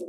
Hey 0.00 0.06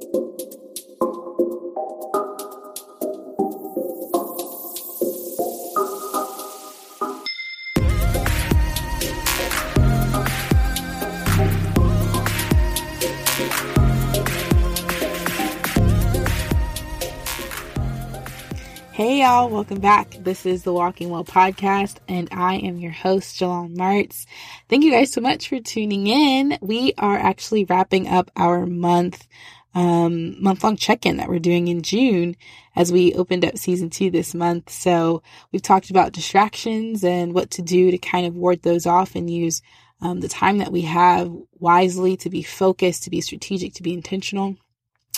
y'all, 19.22 19.50
welcome 19.50 19.80
back. 19.80 20.12
This 20.20 20.46
is 20.46 20.64
the 20.64 20.72
Walking 20.72 21.10
Well 21.10 21.26
podcast, 21.26 21.98
and 22.08 22.30
I 22.32 22.58
am 22.58 22.78
your 22.78 22.92
host, 22.92 23.40
Jalon 23.40 23.76
Martz. 23.76 24.26
Thank 24.70 24.86
you 24.86 24.92
guys 24.92 25.12
so 25.12 25.20
much 25.20 25.50
for 25.50 25.60
tuning 25.60 26.08
in. 26.08 26.58
We 26.62 26.94
are 26.98 27.18
actually 27.18 27.66
wrapping 27.66 28.08
up 28.08 28.32
our 28.38 28.66
month, 28.66 29.28
um, 29.74 30.42
month 30.42 30.64
long 30.64 30.76
check 30.76 31.06
in 31.06 31.18
that 31.18 31.30
we're 31.30 31.40
doing 31.40 31.68
in 31.68 31.82
June 31.82 32.36
as 32.76 32.92
we 32.92 33.14
opened 33.14 33.46
up 33.46 33.58
season 33.58 33.90
two 33.90 34.12
this 34.12 34.34
month. 34.34 34.70
So 34.70 35.24
we've 35.52 35.62
talked 35.62 35.90
about 35.90 36.14
distractions 36.14 37.04
and 37.04 37.34
what 37.34 37.52
to 37.52 37.62
do 37.62 37.92
to 37.92 37.98
kind 37.98 38.26
of 38.26 38.36
ward 38.36 38.62
those 38.64 38.86
off 38.86 39.16
and 39.16 39.30
use 39.30 39.62
um, 40.02 40.20
the 40.20 40.28
time 40.28 40.58
that 40.58 40.72
we 40.72 40.82
have 40.82 41.32
wisely 41.60 42.18
to 42.18 42.30
be 42.30 42.44
focused, 42.44 43.04
to 43.04 43.10
be 43.10 43.22
strategic, 43.22 43.74
to 43.76 43.84
be 43.84 43.94
intentional. 43.94 44.56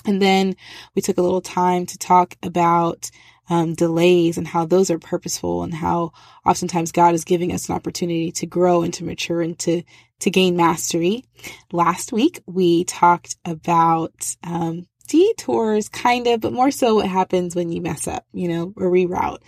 And 0.06 0.22
then 0.22 0.56
we 0.96 1.02
took 1.02 1.18
a 1.18 1.22
little 1.22 1.42
time 1.42 1.86
to 1.86 1.98
talk 1.98 2.36
about 2.44 3.10
um, 3.50 3.74
delays 3.74 4.38
and 4.38 4.48
how 4.48 4.66
those 4.66 4.90
are 4.90 5.00
purposeful 5.00 5.64
and 5.64 5.74
how 5.74 6.12
oftentimes 6.46 6.92
God 6.92 7.14
is 7.14 7.24
giving 7.24 7.52
us 7.52 7.70
an 7.70 7.76
opportunity 7.76 8.32
to 8.34 8.46
grow 8.46 8.84
and 8.84 8.94
to 8.96 9.04
mature 9.04 9.42
and 9.42 9.58
to, 9.60 9.84
to 10.20 10.30
gain 10.30 10.56
mastery. 10.56 11.26
Last 11.72 12.14
week, 12.14 12.42
we 12.46 12.84
talked 12.84 13.36
about, 13.46 14.36
um, 14.44 14.88
detours 15.08 15.90
kind 15.90 16.28
of, 16.28 16.42
but 16.42 16.54
more 16.54 16.72
so 16.72 16.96
what 16.96 17.08
happens 17.08 17.56
when 17.56 17.72
you 17.72 17.82
mess 17.82 18.08
up, 18.08 18.26
you 18.32 18.48
know, 18.48 18.74
or 18.78 18.90
reroute. 18.90 19.40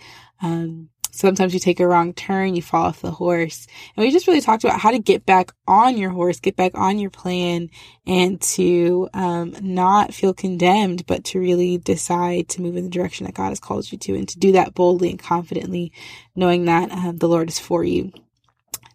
Um, 0.42 0.90
Sometimes 1.16 1.54
you 1.54 1.60
take 1.60 1.80
a 1.80 1.88
wrong 1.88 2.12
turn, 2.12 2.54
you 2.54 2.62
fall 2.62 2.86
off 2.86 3.00
the 3.00 3.10
horse. 3.10 3.66
And 3.96 4.04
we 4.04 4.10
just 4.10 4.26
really 4.26 4.40
talked 4.40 4.64
about 4.64 4.80
how 4.80 4.90
to 4.90 4.98
get 4.98 5.24
back 5.24 5.50
on 5.66 5.96
your 5.96 6.10
horse, 6.10 6.40
get 6.40 6.56
back 6.56 6.72
on 6.74 6.98
your 6.98 7.10
plan 7.10 7.70
and 8.06 8.40
to 8.40 9.08
um, 9.14 9.54
not 9.60 10.12
feel 10.12 10.34
condemned, 10.34 11.06
but 11.06 11.24
to 11.24 11.40
really 11.40 11.78
decide 11.78 12.48
to 12.50 12.62
move 12.62 12.76
in 12.76 12.84
the 12.84 12.90
direction 12.90 13.24
that 13.24 13.34
God 13.34 13.48
has 13.48 13.60
called 13.60 13.90
you 13.90 13.98
to 13.98 14.14
and 14.14 14.28
to 14.28 14.38
do 14.38 14.52
that 14.52 14.74
boldly 14.74 15.10
and 15.10 15.18
confidently, 15.18 15.92
knowing 16.34 16.66
that 16.66 16.90
um, 16.92 17.16
the 17.16 17.28
Lord 17.28 17.48
is 17.48 17.58
for 17.58 17.82
you. 17.82 18.12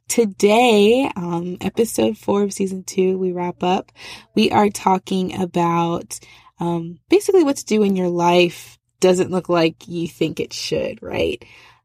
Today, 0.07 1.09
um, 1.15 1.57
episode 1.61 2.17
four 2.17 2.43
of 2.43 2.53
season 2.53 2.83
two, 2.83 3.17
we 3.17 3.31
wrap 3.31 3.63
up. 3.63 3.91
We 4.35 4.51
are 4.51 4.69
talking 4.69 5.41
about 5.41 6.19
um, 6.59 6.99
basically 7.09 7.43
what 7.43 7.55
to 7.57 7.65
do 7.65 7.79
when 7.79 7.95
your 7.95 8.09
life 8.09 8.77
doesn't 8.99 9.31
look 9.31 9.49
like 9.49 9.87
you 9.87 10.07
think 10.07 10.39
it 10.39 10.53
should, 10.53 11.01
right? 11.01 11.43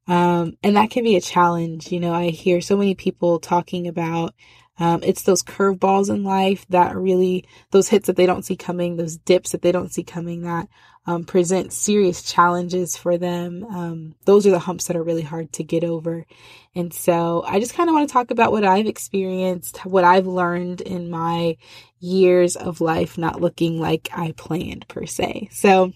Um, 0.08 0.56
and 0.62 0.76
that 0.76 0.90
can 0.90 1.04
be 1.04 1.16
a 1.16 1.20
challenge. 1.20 1.90
You 1.90 2.00
know, 2.00 2.12
I 2.12 2.30
hear 2.30 2.60
so 2.60 2.76
many 2.76 2.94
people 2.94 3.38
talking 3.40 3.88
about 3.88 4.34
um, 4.78 5.00
it's 5.02 5.22
those 5.22 5.42
curveballs 5.42 6.10
in 6.10 6.22
life 6.22 6.66
that 6.68 6.96
really, 6.96 7.46
those 7.70 7.88
hits 7.88 8.06
that 8.08 8.16
they 8.16 8.26
don't 8.26 8.44
see 8.44 8.56
coming, 8.56 8.96
those 8.96 9.16
dips 9.16 9.52
that 9.52 9.62
they 9.62 9.72
don't 9.72 9.92
see 9.92 10.02
coming 10.02 10.42
that 10.42 10.68
um, 11.06 11.24
present 11.24 11.72
serious 11.72 12.22
challenges 12.22 12.96
for 12.96 13.16
them. 13.16 13.64
Um, 13.64 14.14
those 14.24 14.46
are 14.46 14.50
the 14.50 14.58
humps 14.58 14.86
that 14.86 14.96
are 14.96 15.02
really 15.02 15.22
hard 15.22 15.52
to 15.54 15.64
get 15.64 15.84
over. 15.84 16.26
And 16.74 16.92
so 16.92 17.42
I 17.46 17.58
just 17.60 17.74
kind 17.74 17.88
of 17.88 17.94
want 17.94 18.08
to 18.08 18.12
talk 18.12 18.30
about 18.30 18.52
what 18.52 18.64
I've 18.64 18.86
experienced, 18.86 19.78
what 19.86 20.04
I've 20.04 20.26
learned 20.26 20.80
in 20.82 21.08
my 21.08 21.56
years 22.00 22.56
of 22.56 22.80
life 22.80 23.16
not 23.16 23.41
looking 23.41 23.80
like 23.80 24.10
I 24.12 24.32
planned 24.32 24.86
per 24.88 25.06
se. 25.06 25.48
So, 25.52 25.92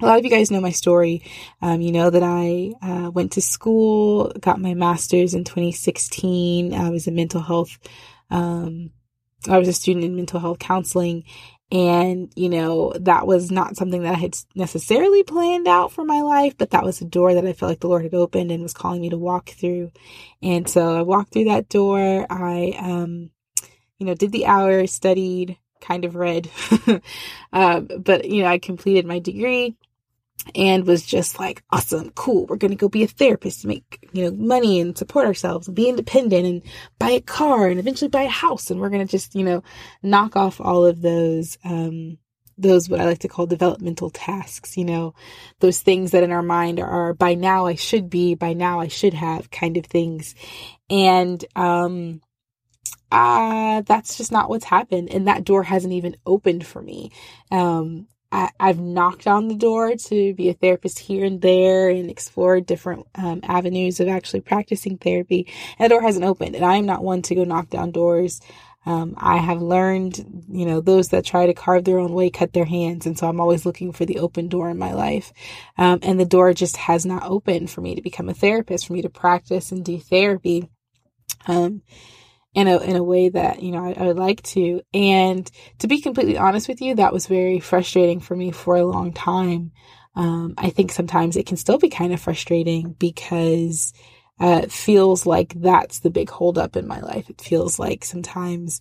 a 0.00 0.06
lot 0.06 0.18
of 0.18 0.24
you 0.24 0.30
guys 0.30 0.50
know 0.50 0.60
my 0.60 0.70
story. 0.70 1.22
Um, 1.62 1.80
you 1.80 1.92
know 1.92 2.10
that 2.10 2.22
I 2.22 2.72
uh, 2.82 3.10
went 3.10 3.32
to 3.32 3.40
school, 3.40 4.32
got 4.40 4.60
my 4.60 4.74
master's 4.74 5.34
in 5.34 5.44
2016. 5.44 6.74
I 6.74 6.90
was 6.90 7.06
a 7.06 7.12
mental 7.12 7.40
health, 7.40 7.78
um, 8.30 8.90
I 9.48 9.58
was 9.58 9.68
a 9.68 9.72
student 9.72 10.04
in 10.04 10.16
mental 10.16 10.40
health 10.40 10.58
counseling. 10.58 11.24
And, 11.72 12.32
you 12.36 12.50
know, 12.50 12.92
that 13.00 13.26
was 13.26 13.50
not 13.50 13.76
something 13.76 14.02
that 14.02 14.14
I 14.14 14.18
had 14.18 14.36
necessarily 14.54 15.22
planned 15.22 15.66
out 15.66 15.92
for 15.92 16.04
my 16.04 16.20
life, 16.20 16.56
but 16.56 16.70
that 16.70 16.84
was 16.84 17.00
a 17.00 17.06
door 17.06 17.34
that 17.34 17.46
I 17.46 17.52
felt 17.52 17.70
like 17.70 17.80
the 17.80 17.88
Lord 17.88 18.04
had 18.04 18.14
opened 18.14 18.52
and 18.52 18.62
was 18.62 18.74
calling 18.74 19.00
me 19.00 19.10
to 19.10 19.18
walk 19.18 19.50
through. 19.50 19.90
And 20.42 20.68
so 20.68 20.96
I 20.96 21.02
walked 21.02 21.32
through 21.32 21.46
that 21.46 21.68
door. 21.68 22.26
I, 22.30 22.76
um, 22.78 23.30
you 23.98 24.06
know, 24.06 24.14
did 24.14 24.30
the 24.30 24.46
hours, 24.46 24.92
studied, 24.92 25.58
kind 25.84 26.04
of 26.04 26.16
read. 26.16 26.50
um, 27.52 27.88
but, 27.98 28.24
you 28.24 28.42
know, 28.42 28.48
I 28.48 28.58
completed 28.58 29.06
my 29.06 29.18
degree 29.18 29.76
and 30.54 30.86
was 30.86 31.04
just 31.04 31.38
like, 31.38 31.62
awesome, 31.70 32.10
cool. 32.10 32.46
We're 32.46 32.56
going 32.56 32.70
to 32.70 32.76
go 32.76 32.88
be 32.88 33.02
a 33.02 33.08
therapist 33.08 33.62
to 33.62 33.68
make, 33.68 34.08
you 34.12 34.24
know, 34.24 34.36
money 34.36 34.80
and 34.80 34.96
support 34.96 35.26
ourselves 35.26 35.66
and 35.66 35.76
be 35.76 35.88
independent 35.88 36.46
and 36.46 36.62
buy 36.98 37.10
a 37.10 37.20
car 37.20 37.68
and 37.68 37.78
eventually 37.78 38.08
buy 38.08 38.22
a 38.22 38.28
house. 38.28 38.70
And 38.70 38.80
we're 38.80 38.90
going 38.90 39.06
to 39.06 39.10
just, 39.10 39.34
you 39.34 39.44
know, 39.44 39.62
knock 40.02 40.36
off 40.36 40.60
all 40.60 40.84
of 40.84 41.00
those, 41.00 41.56
um, 41.64 42.18
those 42.56 42.88
what 42.88 43.00
I 43.00 43.04
like 43.04 43.20
to 43.20 43.28
call 43.28 43.46
developmental 43.46 44.10
tasks, 44.10 44.76
you 44.76 44.84
know, 44.84 45.14
those 45.60 45.80
things 45.80 46.12
that 46.12 46.22
in 46.22 46.30
our 46.30 46.42
mind 46.42 46.78
are 46.78 47.14
by 47.14 47.34
now 47.34 47.66
I 47.66 47.74
should 47.74 48.08
be, 48.08 48.34
by 48.34 48.52
now 48.52 48.80
I 48.80 48.88
should 48.88 49.14
have 49.14 49.50
kind 49.50 49.76
of 49.76 49.86
things. 49.86 50.34
And, 50.88 51.44
um, 51.56 52.20
uh, 53.14 53.80
that's 53.82 54.16
just 54.16 54.32
not 54.32 54.48
what's 54.48 54.64
happened. 54.64 55.08
And 55.08 55.28
that 55.28 55.44
door 55.44 55.62
hasn't 55.62 55.92
even 55.92 56.16
opened 56.26 56.66
for 56.66 56.82
me. 56.82 57.12
Um, 57.52 58.08
I, 58.32 58.50
have 58.58 58.80
knocked 58.80 59.28
on 59.28 59.46
the 59.46 59.54
door 59.54 59.94
to 59.94 60.34
be 60.34 60.48
a 60.48 60.54
therapist 60.54 60.98
here 60.98 61.24
and 61.24 61.40
there 61.40 61.88
and 61.88 62.10
explore 62.10 62.60
different 62.60 63.06
um, 63.14 63.38
avenues 63.44 64.00
of 64.00 64.08
actually 64.08 64.40
practicing 64.40 64.98
therapy. 64.98 65.46
And 65.78 65.84
the 65.84 65.94
door 65.94 66.02
hasn't 66.02 66.24
opened. 66.24 66.56
And 66.56 66.64
I 66.64 66.74
am 66.74 66.86
not 66.86 67.04
one 67.04 67.22
to 67.22 67.36
go 67.36 67.44
knock 67.44 67.70
down 67.70 67.92
doors. 67.92 68.40
Um, 68.84 69.14
I 69.16 69.36
have 69.36 69.62
learned, 69.62 70.44
you 70.50 70.66
know, 70.66 70.80
those 70.80 71.10
that 71.10 71.24
try 71.24 71.46
to 71.46 71.54
carve 71.54 71.84
their 71.84 72.00
own 72.00 72.12
way 72.12 72.30
cut 72.30 72.52
their 72.52 72.64
hands. 72.64 73.06
And 73.06 73.16
so 73.16 73.28
I'm 73.28 73.40
always 73.40 73.64
looking 73.64 73.92
for 73.92 74.04
the 74.04 74.18
open 74.18 74.48
door 74.48 74.70
in 74.70 74.76
my 74.76 74.92
life. 74.92 75.32
Um, 75.78 76.00
and 76.02 76.18
the 76.18 76.24
door 76.24 76.52
just 76.52 76.76
has 76.78 77.06
not 77.06 77.22
opened 77.22 77.70
for 77.70 77.80
me 77.80 77.94
to 77.94 78.02
become 78.02 78.28
a 78.28 78.34
therapist, 78.34 78.88
for 78.88 78.94
me 78.94 79.02
to 79.02 79.08
practice 79.08 79.70
and 79.70 79.84
do 79.84 80.00
therapy. 80.00 80.68
Um, 81.46 81.82
in 82.54 82.68
a 82.68 82.78
in 82.78 82.96
a 82.96 83.02
way 83.02 83.28
that 83.28 83.62
you 83.62 83.72
know 83.72 83.84
I, 83.84 83.92
I, 83.92 84.06
would 84.06 84.18
like 84.18 84.42
to. 84.42 84.80
And 84.94 85.50
to 85.80 85.88
be 85.88 86.00
completely 86.00 86.38
honest 86.38 86.68
with 86.68 86.80
you, 86.80 86.94
that 86.94 87.12
was 87.12 87.26
very 87.26 87.60
frustrating 87.60 88.20
for 88.20 88.36
me 88.36 88.52
for 88.52 88.76
a 88.76 88.84
long 88.84 89.12
time. 89.12 89.72
Um, 90.14 90.54
I 90.56 90.70
think 90.70 90.92
sometimes 90.92 91.36
it 91.36 91.46
can 91.46 91.56
still 91.56 91.78
be 91.78 91.88
kind 91.88 92.12
of 92.12 92.20
frustrating 92.20 92.92
because 92.92 93.92
uh, 94.40 94.60
it 94.64 94.72
feels 94.72 95.26
like 95.26 95.52
that's 95.60 96.00
the 96.00 96.10
big 96.10 96.30
holdup 96.30 96.76
in 96.76 96.86
my 96.86 97.00
life. 97.00 97.28
It 97.28 97.40
feels 97.40 97.78
like 97.78 98.04
sometimes 98.04 98.80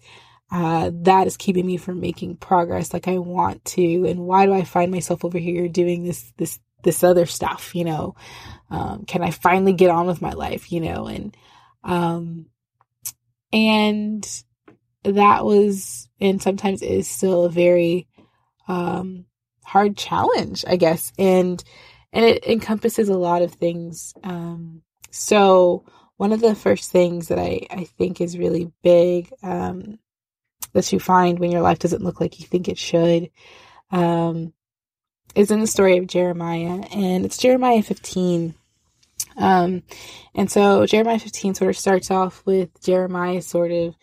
uh, 0.51 0.91
that 0.93 1.25
is 1.25 1.35
keeping 1.35 1.65
me 1.65 1.77
from 1.77 1.99
making 1.99 2.37
progress 2.37 2.93
like 2.93 3.07
I 3.07 3.17
want 3.17 3.65
to. 3.65 4.05
And 4.05 4.19
why 4.19 4.45
do 4.45 4.53
I 4.53 4.63
find 4.63 4.91
myself 4.91 5.25
over 5.25 5.39
here 5.39 5.67
doing 5.67 6.03
this 6.03 6.31
this 6.37 6.59
this 6.83 7.03
other 7.03 7.25
stuff? 7.25 7.73
You 7.73 7.85
know, 7.85 8.15
um, 8.69 9.05
can 9.05 9.23
I 9.23 9.31
finally 9.31 9.73
get 9.73 9.89
on 9.89 10.05
with 10.05 10.21
my 10.21 10.33
life? 10.33 10.71
You 10.71 10.81
know, 10.81 11.07
and 11.07 11.35
um, 11.83 12.45
and 13.53 14.27
that 15.03 15.45
was, 15.45 16.09
and 16.19 16.41
sometimes 16.41 16.81
is 16.81 17.07
still 17.07 17.45
a 17.45 17.49
very, 17.49 18.07
um, 18.67 19.25
hard 19.63 19.95
challenge, 19.95 20.65
I 20.67 20.75
guess. 20.75 21.13
And, 21.19 21.63
and 22.11 22.25
it 22.25 22.45
encompasses 22.45 23.09
a 23.09 23.17
lot 23.17 23.43
of 23.43 23.53
things. 23.53 24.13
Um, 24.23 24.81
so 25.11 25.85
one 26.17 26.31
of 26.31 26.41
the 26.41 26.55
first 26.55 26.91
things 26.91 27.27
that 27.27 27.37
I, 27.37 27.61
I 27.69 27.83
think 27.83 28.19
is 28.19 28.37
really 28.37 28.71
big, 28.81 29.31
um, 29.43 29.99
that 30.73 30.91
you 30.91 30.99
find 30.99 31.37
when 31.37 31.51
your 31.51 31.61
life 31.61 31.79
doesn't 31.79 32.03
look 32.03 32.19
like 32.19 32.39
you 32.39 32.47
think 32.47 32.67
it 32.67 32.79
should, 32.79 33.29
um, 33.91 34.53
is 35.35 35.51
in 35.51 35.59
the 35.59 35.67
story 35.67 35.97
of 35.97 36.07
Jeremiah. 36.07 36.83
And 36.91 37.25
it's 37.25 37.37
Jeremiah 37.37 37.83
15. 37.83 38.55
Um, 39.37 39.83
and 40.35 40.49
so 40.49 40.85
Jeremiah 40.85 41.19
15 41.19 41.55
sort 41.55 41.69
of 41.69 41.77
starts 41.77 42.11
off 42.11 42.43
with 42.45 42.81
Jeremiah 42.81 43.41
sort 43.41 43.71
of 43.71 43.95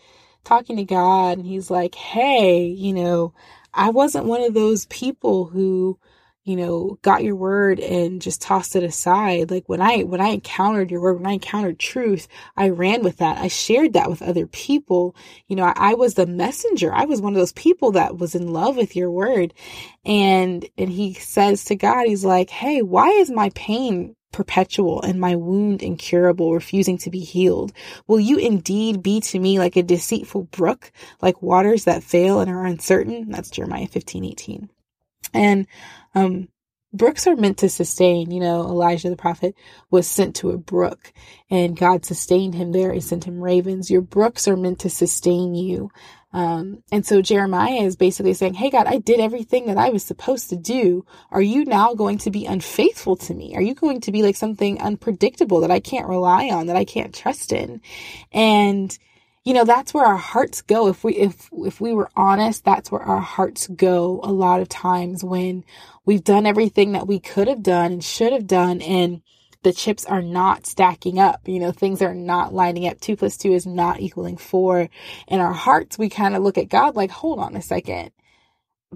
talking 0.44 0.77
to 0.77 0.85
God, 0.85 1.38
and 1.38 1.47
he's 1.47 1.71
like, 1.71 1.94
Hey, 1.94 2.67
you 2.67 2.93
know, 2.93 3.35
I 3.73 3.91
wasn't 3.91 4.27
one 4.27 4.43
of 4.43 4.55
those 4.55 4.87
people 4.87 5.47
who, 5.47 5.99
you 6.43 6.56
know, 6.56 6.99
got 7.03 7.23
your 7.23 7.37
word 7.37 7.79
and 7.79 8.21
just 8.21 8.43
tossed 8.43 8.75
it 8.75 8.82
aside. 8.82 9.50
Like 9.50 9.69
when 9.69 9.81
I, 9.81 10.03
when 10.03 10.21
I 10.21 10.29
encountered 10.29 10.91
your 10.91 11.00
word, 11.00 11.19
when 11.19 11.27
I 11.27 11.35
encountered 11.35 11.79
truth, 11.79 12.27
I 12.56 12.71
ran 12.71 13.03
with 13.03 13.19
that. 13.19 13.38
I 13.38 13.49
shared 13.49 13.93
that 13.93 14.11
with 14.11 14.23
other 14.23 14.47
people. 14.47 15.15
You 15.47 15.56
know, 15.56 15.65
I, 15.65 15.75
I 15.77 15.94
was 15.94 16.15
the 16.15 16.27
messenger. 16.27 16.93
I 16.93 17.05
was 17.05 17.21
one 17.21 17.35
of 17.35 17.38
those 17.38 17.53
people 17.53 17.93
that 17.93 18.17
was 18.19 18.35
in 18.35 18.53
love 18.53 18.77
with 18.77 18.97
your 18.97 19.11
word. 19.11 19.55
And, 20.05 20.65
and 20.77 20.91
he 20.91 21.15
says 21.15 21.65
to 21.67 21.77
God, 21.77 22.06
he's 22.06 22.25
like, 22.25 22.50
Hey, 22.50 22.82
why 22.82 23.09
is 23.11 23.31
my 23.31 23.50
pain 23.55 24.17
perpetual 24.32 25.03
and 25.03 25.21
my 25.21 25.37
wound 25.37 25.82
incurable, 25.82 26.55
refusing 26.55 26.99
to 26.99 27.11
be 27.11 27.21
healed? 27.21 27.73
Will 28.06 28.21
you 28.21 28.38
indeed 28.38 29.03
be 29.03 29.21
to 29.23 29.38
me 29.38 29.59
like 29.59 29.77
a 29.77 29.82
deceitful 29.82 30.44
brook, 30.44 30.93
like 31.21 31.43
waters 31.43 31.85
that 31.85 32.03
fail 32.03 32.41
and 32.41 32.50
are 32.50 32.65
uncertain? 32.65 33.31
That's 33.31 33.50
Jeremiah 33.50 33.88
15, 33.88 34.25
18. 34.25 34.71
And 35.32 35.67
um, 36.15 36.49
brooks 36.93 37.27
are 37.27 37.37
meant 37.37 37.59
to 37.59 37.69
sustain. 37.69 38.31
You 38.31 38.41
know, 38.41 38.62
Elijah 38.62 39.11
the 39.11 39.17
prophet 39.17 39.55
was 39.91 40.06
sent 40.06 40.37
to 40.37 40.50
a 40.50 40.59
brook 40.59 41.12
and 41.50 41.77
God 41.77 42.05
sustained 42.05 42.55
him 42.55 42.73
there. 42.73 42.93
He 42.93 43.00
sent 43.00 43.25
him 43.25 43.41
ravens. 43.41 43.91
Your 43.91 44.03
brooks 44.03 44.49
are 44.49 44.56
meant 44.56 44.81
to 44.81 44.91
sustain 44.91 45.55
you. 45.55 45.91
Um, 46.32 46.85
and 46.93 47.05
so 47.05 47.23
Jeremiah 47.23 47.82
is 47.82 47.97
basically 47.97 48.35
saying, 48.35 48.55
Hey 48.55 48.71
God, 48.71 48.87
I 48.87 48.99
did 48.99 49.21
everything 49.21 49.67
that 49.67 49.79
I 49.79 49.91
was 49.91 50.05
supposed 50.05 50.50
to 50.50 50.56
do. 50.56 51.05
Are 51.31 51.43
you 51.43 51.65
now 51.65 51.94
going 51.94 52.19
to 52.19 52.31
be 52.31 52.47
unfaithful 52.47 53.17
to 53.17 53.35
me? 53.35 53.56
Are 53.56 53.62
you 53.62 53.75
going 53.75 54.00
to 54.03 54.12
be 54.12 54.23
like 54.23 54.37
something 54.37 54.81
unpredictable 54.81 55.61
that 55.61 55.71
I 55.71 55.81
can't 55.81 56.09
rely 56.09 56.49
on, 56.50 56.67
that 56.67 56.77
I 56.77 56.85
can't 56.85 57.15
trust 57.15 57.53
in? 57.53 57.81
And 58.32 58.97
you 59.44 59.55
know 59.55 59.65
that's 59.65 59.94
where 59.94 60.05
our 60.05 60.19
hearts 60.19 60.62
go 60.62 60.88
if 60.88 61.03
we 61.03 61.17
if 61.17 61.49
if 61.53 61.81
we 61.81 61.94
were 61.94 62.11
honest 62.15 62.62
that's 62.65 62.93
where 62.93 63.00
our 63.00 63.21
hearts 63.21 63.67
go 63.69 64.21
a 64.23 64.31
lot 64.31 64.61
of 64.61 64.69
times 64.69 65.25
when 65.25 65.65
we've 66.05 66.25
done 66.25 66.47
everything 66.47 66.93
that 66.93 67.06
we 67.06 67.19
could 67.19 67.49
have 67.49 67.62
done 67.62 67.93
and 67.93 68.05
should 68.05 68.32
have 68.32 68.47
done 68.47 68.82
and 68.82 69.23
the 69.62 69.73
chips 69.73 70.07
are 70.07 70.23
not 70.23 70.67
stacking 70.67 71.19
up 71.19 71.41
you 71.47 71.61
know 71.61 71.73
things 71.73 72.03
are 72.03 72.15
not 72.15 72.55
lining 72.55 72.87
up. 72.89 73.01
Two 73.01 73.17
plus 73.17 73.37
two 73.37 73.53
is 73.53 73.67
not 73.67 74.01
equaling 74.01 74.37
four. 74.37 74.89
In 75.29 75.41
our 75.41 75.53
hearts 75.53 75.99
we 75.99 76.09
kind 76.09 76.35
of 76.37 76.43
look 76.43 76.59
at 76.59 76.69
god 76.69 76.97
like 76.97 77.11
hold 77.11 77.39
on 77.39 77.57
a 77.57 77.62
second. 77.62 78.11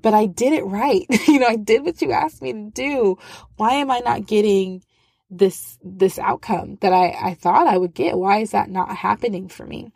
But 0.01 0.15
i 0.15 0.27
did 0.27 0.53
it 0.53 0.65
right. 0.65 1.07
You 1.29 1.41
know 1.41 1.49
i 1.49 1.57
did 1.57 1.85
what 1.85 2.03
you 2.03 2.13
asked 2.13 2.43
me 2.43 2.53
to 2.53 2.71
do. 2.71 3.19
Why 3.57 3.75
am 3.75 3.91
i 3.91 4.01
not 4.01 4.27
getting 4.27 4.83
this 5.31 5.79
this 5.83 6.19
outcome 6.19 6.79
that 6.81 6.93
i 6.93 7.17
i 7.31 7.35
thought 7.35 7.67
i 7.67 7.79
would 7.79 7.95
get? 7.95 8.19
Why 8.19 8.39
is 8.39 8.53
that 8.53 8.71
not 8.71 8.97
happening 8.97 9.49
for 9.49 9.67
me? 9.67 9.93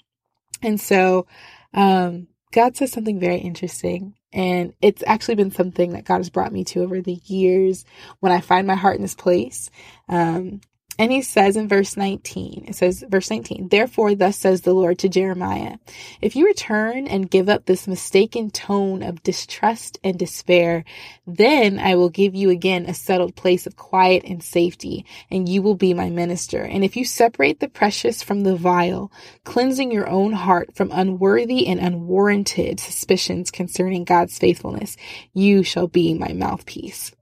And 0.62 0.80
so, 0.80 1.26
um, 1.72 2.28
God 2.52 2.76
says 2.76 2.92
something 2.92 3.20
very 3.20 3.38
interesting. 3.38 4.14
And 4.32 4.74
it's 4.82 5.02
actually 5.06 5.36
been 5.36 5.50
something 5.52 5.92
that 5.92 6.04
God 6.04 6.18
has 6.18 6.30
brought 6.30 6.52
me 6.52 6.64
to 6.66 6.82
over 6.82 7.00
the 7.00 7.20
years 7.26 7.84
when 8.20 8.32
I 8.32 8.40
find 8.40 8.66
my 8.66 8.74
heart 8.76 8.96
in 8.96 9.02
this 9.02 9.14
place. 9.14 9.70
Um, 10.08 10.60
and 10.98 11.12
he 11.12 11.22
says 11.22 11.56
in 11.56 11.68
verse 11.68 11.96
19, 11.96 12.64
it 12.66 12.74
says, 12.74 13.04
verse 13.08 13.30
19, 13.30 13.68
therefore, 13.68 14.16
thus 14.16 14.36
says 14.36 14.62
the 14.62 14.74
Lord 14.74 14.98
to 14.98 15.08
Jeremiah, 15.08 15.76
if 16.20 16.34
you 16.34 16.44
return 16.44 17.06
and 17.06 17.30
give 17.30 17.48
up 17.48 17.66
this 17.66 17.86
mistaken 17.86 18.50
tone 18.50 19.04
of 19.04 19.22
distrust 19.22 19.98
and 20.02 20.18
despair, 20.18 20.84
then 21.24 21.78
I 21.78 21.94
will 21.94 22.08
give 22.08 22.34
you 22.34 22.50
again 22.50 22.86
a 22.86 22.94
settled 22.94 23.36
place 23.36 23.66
of 23.66 23.76
quiet 23.76 24.24
and 24.24 24.42
safety, 24.42 25.06
and 25.30 25.48
you 25.48 25.62
will 25.62 25.76
be 25.76 25.94
my 25.94 26.10
minister. 26.10 26.62
And 26.62 26.82
if 26.84 26.96
you 26.96 27.04
separate 27.04 27.60
the 27.60 27.68
precious 27.68 28.22
from 28.22 28.42
the 28.42 28.56
vile, 28.56 29.12
cleansing 29.44 29.92
your 29.92 30.08
own 30.08 30.32
heart 30.32 30.74
from 30.74 30.90
unworthy 30.92 31.68
and 31.68 31.78
unwarranted 31.78 32.80
suspicions 32.80 33.52
concerning 33.52 34.04
God's 34.04 34.36
faithfulness, 34.36 34.96
you 35.32 35.62
shall 35.62 35.86
be 35.86 36.14
my 36.14 36.32
mouthpiece. 36.32 37.12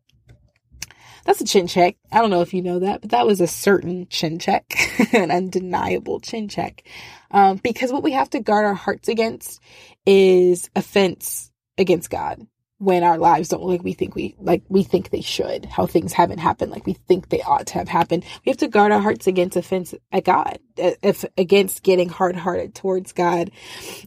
That's 1.27 1.41
a 1.41 1.45
chin 1.45 1.67
check. 1.67 1.97
I 2.13 2.21
don't 2.21 2.31
know 2.31 2.41
if 2.41 2.55
you 2.55 2.63
know 2.63 2.79
that, 2.79 3.01
but 3.03 3.11
that 3.11 3.27
was 3.27 3.41
a 3.41 3.49
certain 3.49 4.07
chin 4.09 4.39
check, 4.39 4.65
an 5.13 5.31
undeniable 5.33 6.21
chin 6.21 6.49
check. 6.49 6.85
Um, 7.33 7.57
because 7.59 7.93
what 7.93 8.05
we 8.05 8.13
have 8.13 8.31
to 8.31 8.41
guard 8.41 8.65
our 8.65 8.75
hearts 8.75 9.09
against 9.09 9.61
is 10.07 10.71
offense 10.77 11.51
against 11.77 12.11
God 12.11 12.47
when 12.79 13.03
our 13.03 13.19
lives 13.19 13.49
don't 13.49 13.65
like 13.65 13.83
we 13.83 13.95
think 13.95 14.15
we 14.15 14.35
like 14.39 14.63
we 14.69 14.83
think 14.83 15.09
they 15.09 15.23
should 15.23 15.65
how 15.65 15.87
things 15.87 16.13
haven't 16.13 16.39
happened 16.39 16.71
like 16.71 16.85
we 16.87 16.93
think 16.93 17.31
they 17.31 17.41
ought 17.41 17.67
to 17.67 17.75
have 17.75 17.89
happened 17.89 18.23
we 18.45 18.51
have 18.51 18.59
to 18.59 18.69
guard 18.69 18.93
our 18.93 19.01
hearts 19.01 19.27
against 19.27 19.57
offense 19.57 19.95
at 20.13 20.25
god 20.25 20.59
if 20.77 21.25
against 21.39 21.83
getting 21.83 22.11
hard-hearted 22.11 22.75
towards 22.75 23.13
god 23.13 23.51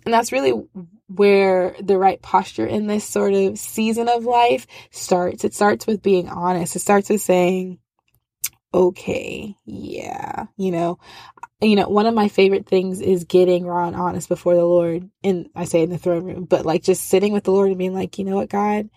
and 0.06 0.14
that's 0.14 0.32
really 0.32 0.54
where 1.10 1.76
the 1.82 1.98
right 1.98 2.22
posture 2.22 2.66
in 2.66 2.88
this 2.88 3.04
sort 3.04 3.34
of 3.34 3.58
season 3.58 4.08
of 4.08 4.26
life 4.26 4.68
starts. 4.92 5.44
It 5.44 5.54
starts 5.54 5.88
with 5.88 6.04
being 6.04 6.30
honest. 6.30 6.76
It 6.76 6.80
starts 6.80 7.10
with 7.10 7.22
saying, 7.22 7.80
okay, 8.74 9.56
yeah, 9.66 10.46
you 10.56 10.72
know, 10.72 11.00
you 11.62 11.76
know, 11.76 11.90
one 11.90 12.06
of 12.06 12.14
my 12.14 12.28
favorite 12.28 12.68
things 12.68 13.02
is 13.02 13.24
getting 13.24 13.66
raw 13.66 13.88
and 13.88 13.96
honest 13.96 14.30
before 14.30 14.56
the 14.56 14.64
Lord. 14.64 15.10
And 15.24 15.50
I 15.56 15.66
say 15.66 15.82
in 15.82 15.90
the 15.90 15.98
throne 15.98 16.26
room, 16.26 16.46
but 16.46 16.66
like 16.66 16.84
just 16.84 17.08
sitting 17.08 17.34
with 17.34 17.44
the 17.44 17.52
Lord 17.52 17.70
and 17.70 17.78
being 17.78 17.94
like, 17.94 18.18
you 18.18 18.26
know 18.26 18.36
what, 18.36 18.50
God, 18.50 18.90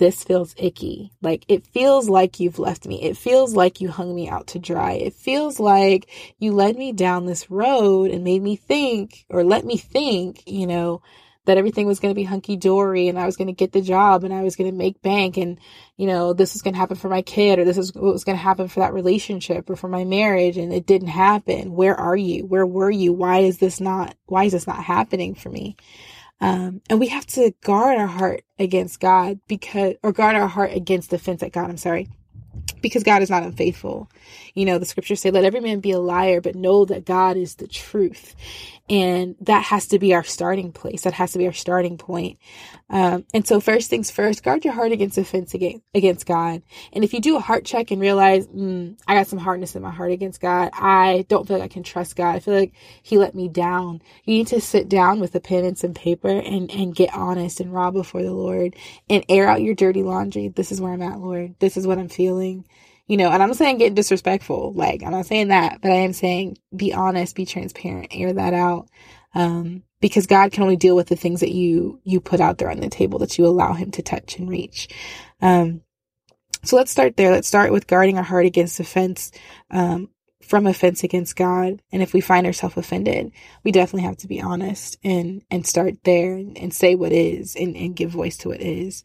this 0.00 0.24
feels 0.24 0.54
icky. 0.56 1.12
Like 1.20 1.44
it 1.46 1.66
feels 1.66 2.08
like 2.08 2.40
you've 2.40 2.58
left 2.58 2.86
me. 2.86 3.02
It 3.02 3.18
feels 3.18 3.54
like 3.54 3.82
you 3.82 3.90
hung 3.90 4.14
me 4.14 4.30
out 4.30 4.48
to 4.48 4.58
dry. 4.58 4.92
It 4.92 5.12
feels 5.12 5.60
like 5.60 6.08
you 6.38 6.52
led 6.52 6.76
me 6.76 6.92
down 6.92 7.26
this 7.26 7.50
road 7.50 8.10
and 8.10 8.24
made 8.24 8.42
me 8.42 8.56
think 8.56 9.26
or 9.28 9.44
let 9.44 9.64
me 9.66 9.76
think, 9.76 10.42
you 10.46 10.66
know, 10.66 11.02
that 11.44 11.58
everything 11.58 11.86
was 11.86 12.00
going 12.00 12.14
to 12.14 12.18
be 12.18 12.24
hunky 12.24 12.56
dory 12.56 13.08
and 13.08 13.18
I 13.18 13.26
was 13.26 13.36
going 13.36 13.48
to 13.48 13.52
get 13.52 13.72
the 13.72 13.82
job 13.82 14.24
and 14.24 14.32
I 14.32 14.42
was 14.42 14.56
going 14.56 14.70
to 14.70 14.76
make 14.76 15.02
bank 15.02 15.36
and, 15.36 15.58
you 15.98 16.06
know, 16.06 16.32
this 16.32 16.54
was 16.54 16.62
going 16.62 16.72
to 16.72 16.80
happen 16.80 16.96
for 16.96 17.10
my 17.10 17.20
kid 17.20 17.58
or 17.58 17.66
this 17.66 17.78
is 17.78 17.94
what 17.94 18.14
was 18.14 18.24
going 18.24 18.38
to 18.38 18.42
happen 18.42 18.68
for 18.68 18.80
that 18.80 18.94
relationship 18.94 19.68
or 19.68 19.76
for 19.76 19.88
my 19.88 20.04
marriage 20.04 20.56
and 20.56 20.72
it 20.72 20.86
didn't 20.86 21.08
happen. 21.08 21.74
Where 21.74 21.94
are 21.94 22.16
you? 22.16 22.46
Where 22.46 22.66
were 22.66 22.90
you? 22.90 23.12
Why 23.12 23.40
is 23.40 23.58
this 23.58 23.80
not, 23.80 24.16
why 24.26 24.44
is 24.44 24.52
this 24.52 24.66
not 24.66 24.82
happening 24.82 25.34
for 25.34 25.50
me? 25.50 25.76
Um, 26.40 26.82
and 26.90 27.00
we 27.00 27.08
have 27.08 27.26
to 27.28 27.52
guard 27.64 27.98
our 27.98 28.06
heart 28.08 28.44
against 28.58 29.00
God 29.00 29.40
because, 29.48 29.94
or 30.02 30.12
guard 30.12 30.36
our 30.36 30.48
heart 30.48 30.72
against 30.74 31.12
offense 31.12 31.42
at 31.42 31.52
God. 31.52 31.70
I'm 31.70 31.76
sorry 31.78 32.08
because 32.80 33.02
God 33.02 33.22
is 33.22 33.30
not 33.30 33.42
unfaithful. 33.42 34.10
You 34.54 34.64
know, 34.64 34.78
the 34.78 34.86
scriptures 34.86 35.20
say, 35.20 35.30
let 35.30 35.44
every 35.44 35.60
man 35.60 35.80
be 35.80 35.92
a 35.92 35.98
liar, 35.98 36.40
but 36.40 36.54
know 36.54 36.84
that 36.84 37.04
God 37.04 37.36
is 37.36 37.56
the 37.56 37.68
truth. 37.68 38.34
And 38.88 39.36
that 39.42 39.62
has 39.64 39.86
to 39.88 40.00
be 40.00 40.14
our 40.14 40.24
starting 40.24 40.72
place. 40.72 41.02
That 41.02 41.12
has 41.12 41.32
to 41.32 41.38
be 41.38 41.46
our 41.46 41.52
starting 41.52 41.96
point. 41.96 42.38
Um, 42.88 43.24
and 43.32 43.46
so 43.46 43.60
first 43.60 43.88
things 43.88 44.10
first, 44.10 44.42
guard 44.42 44.64
your 44.64 44.74
heart 44.74 44.90
against 44.90 45.16
offense 45.16 45.54
against, 45.54 46.26
God. 46.26 46.62
And 46.92 47.04
if 47.04 47.14
you 47.14 47.20
do 47.20 47.36
a 47.36 47.40
heart 47.40 47.64
check 47.64 47.92
and 47.92 48.00
realize, 48.00 48.48
mm, 48.48 48.98
I 49.06 49.14
got 49.14 49.28
some 49.28 49.38
hardness 49.38 49.76
in 49.76 49.82
my 49.82 49.92
heart 49.92 50.10
against 50.10 50.40
God, 50.40 50.70
I 50.72 51.24
don't 51.28 51.46
feel 51.46 51.58
like 51.58 51.70
I 51.70 51.72
can 51.72 51.84
trust 51.84 52.16
God. 52.16 52.34
I 52.34 52.40
feel 52.40 52.54
like 52.54 52.72
he 53.02 53.16
let 53.16 53.32
me 53.32 53.48
down. 53.48 54.02
You 54.24 54.38
need 54.38 54.48
to 54.48 54.60
sit 54.60 54.88
down 54.88 55.20
with 55.20 55.36
a 55.36 55.40
pen 55.40 55.64
and 55.64 55.78
some 55.78 55.94
paper 55.94 56.28
and, 56.28 56.68
and 56.72 56.94
get 56.94 57.14
honest 57.14 57.60
and 57.60 57.72
raw 57.72 57.92
before 57.92 58.24
the 58.24 58.32
Lord 58.32 58.74
and 59.08 59.24
air 59.28 59.48
out 59.48 59.62
your 59.62 59.76
dirty 59.76 60.02
laundry. 60.02 60.48
This 60.48 60.72
is 60.72 60.80
where 60.80 60.92
I'm 60.92 61.02
at, 61.02 61.20
Lord. 61.20 61.54
This 61.60 61.76
is 61.76 61.86
what 61.86 61.98
I'm 61.98 62.08
feeling 62.08 62.64
you 63.10 63.16
know, 63.16 63.28
and 63.28 63.42
I'm 63.42 63.54
saying 63.54 63.78
get 63.78 63.96
disrespectful. 63.96 64.72
Like, 64.72 65.02
I'm 65.02 65.10
not 65.10 65.26
saying 65.26 65.48
that, 65.48 65.80
but 65.82 65.90
I 65.90 65.96
am 65.96 66.12
saying 66.12 66.58
be 66.74 66.94
honest, 66.94 67.34
be 67.34 67.44
transparent, 67.44 68.12
air 68.12 68.32
that 68.32 68.54
out. 68.54 68.88
Um, 69.34 69.82
because 70.00 70.28
God 70.28 70.52
can 70.52 70.62
only 70.62 70.76
deal 70.76 70.94
with 70.94 71.08
the 71.08 71.16
things 71.16 71.40
that 71.40 71.50
you, 71.50 72.00
you 72.04 72.20
put 72.20 72.40
out 72.40 72.58
there 72.58 72.70
on 72.70 72.78
the 72.78 72.88
table 72.88 73.18
that 73.18 73.36
you 73.36 73.46
allow 73.46 73.72
him 73.72 73.90
to 73.92 74.02
touch 74.02 74.38
and 74.38 74.48
reach. 74.48 74.88
Um, 75.42 75.80
so 76.62 76.76
let's 76.76 76.92
start 76.92 77.16
there. 77.16 77.32
Let's 77.32 77.48
start 77.48 77.72
with 77.72 77.88
guarding 77.88 78.16
our 78.16 78.22
heart 78.22 78.46
against 78.46 78.78
offense, 78.78 79.32
um, 79.72 80.08
from 80.44 80.68
offense 80.68 81.02
against 81.02 81.34
God. 81.34 81.82
And 81.90 82.02
if 82.02 82.14
we 82.14 82.20
find 82.20 82.46
ourselves 82.46 82.76
offended, 82.76 83.32
we 83.64 83.72
definitely 83.72 84.06
have 84.06 84.18
to 84.18 84.28
be 84.28 84.40
honest 84.40 84.98
and, 85.02 85.42
and 85.50 85.66
start 85.66 85.94
there 86.04 86.34
and, 86.34 86.56
and 86.56 86.72
say 86.72 86.94
what 86.94 87.10
is 87.10 87.56
and, 87.56 87.76
and 87.76 87.96
give 87.96 88.10
voice 88.10 88.36
to 88.38 88.50
what 88.50 88.60
is. 88.60 89.02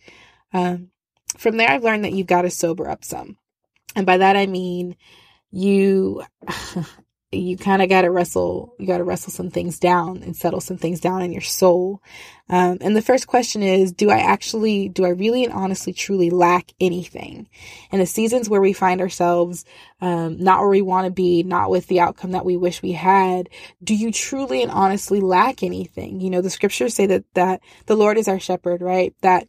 Um, 0.54 0.92
from 1.40 1.58
there, 1.58 1.72
I've 1.72 1.84
learned 1.84 2.06
that 2.06 2.14
you've 2.14 2.28
got 2.28 2.44
to 2.44 2.52
sober 2.52 2.88
up 2.88 3.04
some. 3.04 3.38
And 3.96 4.06
by 4.06 4.18
that 4.18 4.36
I 4.36 4.46
mean 4.46 4.96
you 5.52 6.24
you 7.32 7.58
kind 7.58 7.82
of 7.82 7.90
got 7.90 8.02
to 8.02 8.12
wrestle 8.12 8.74
you 8.80 8.88
got 8.88 9.00
to 9.00 9.04
wrestle 9.04 9.32
some 9.32 9.50
things 9.50 9.78
down 9.80 10.24
and 10.24 10.38
settle 10.38 10.62
some 10.62 10.78
things 10.78 11.00
down 11.00 11.22
in 11.22 11.32
your 11.32 11.42
soul. 11.42 12.02
Um, 12.48 12.78
and 12.80 12.96
the 12.96 13.02
first 13.02 13.28
question 13.28 13.62
is 13.64 13.92
do 13.92 14.10
i 14.10 14.20
actually 14.20 14.88
do 14.88 15.04
i 15.04 15.10
really 15.10 15.44
and 15.44 15.52
honestly 15.52 15.92
truly 15.92 16.30
lack 16.30 16.72
anything? 16.80 17.50
In 17.92 18.00
the 18.00 18.06
seasons 18.06 18.50
where 18.50 18.62
we 18.62 18.74
find 18.74 19.02
ourselves 19.02 19.66
um, 20.02 20.38
not 20.38 20.60
where 20.60 20.70
we 20.70 20.82
want 20.82 21.06
to 21.06 21.12
be 21.12 21.44
not 21.44 21.70
with 21.70 21.88
the 21.88 22.00
outcome 22.00 22.32
that 22.32 22.46
we 22.46 22.58
wish 22.58 22.82
we 22.82 22.94
had 22.94 23.50
do 23.84 23.96
you 23.96 24.12
truly 24.12 24.62
and 24.62 24.72
honestly 24.72 25.20
lack 25.20 25.64
anything? 25.64 26.22
You 26.22 26.30
know 26.30 26.42
the 26.42 26.50
scriptures 26.50 26.94
say 26.94 27.06
that 27.08 27.26
that 27.34 27.62
the 27.88 27.96
lord 27.96 28.18
is 28.18 28.28
our 28.28 28.40
shepherd 28.40 28.82
right? 28.82 29.14
That 29.22 29.48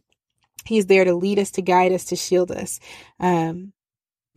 he's 0.65 0.87
there 0.87 1.05
to 1.05 1.15
lead 1.15 1.39
us 1.39 1.51
to 1.51 1.61
guide 1.61 1.93
us 1.93 2.05
to 2.05 2.15
shield 2.15 2.51
us. 2.51 2.79
Um, 3.19 3.73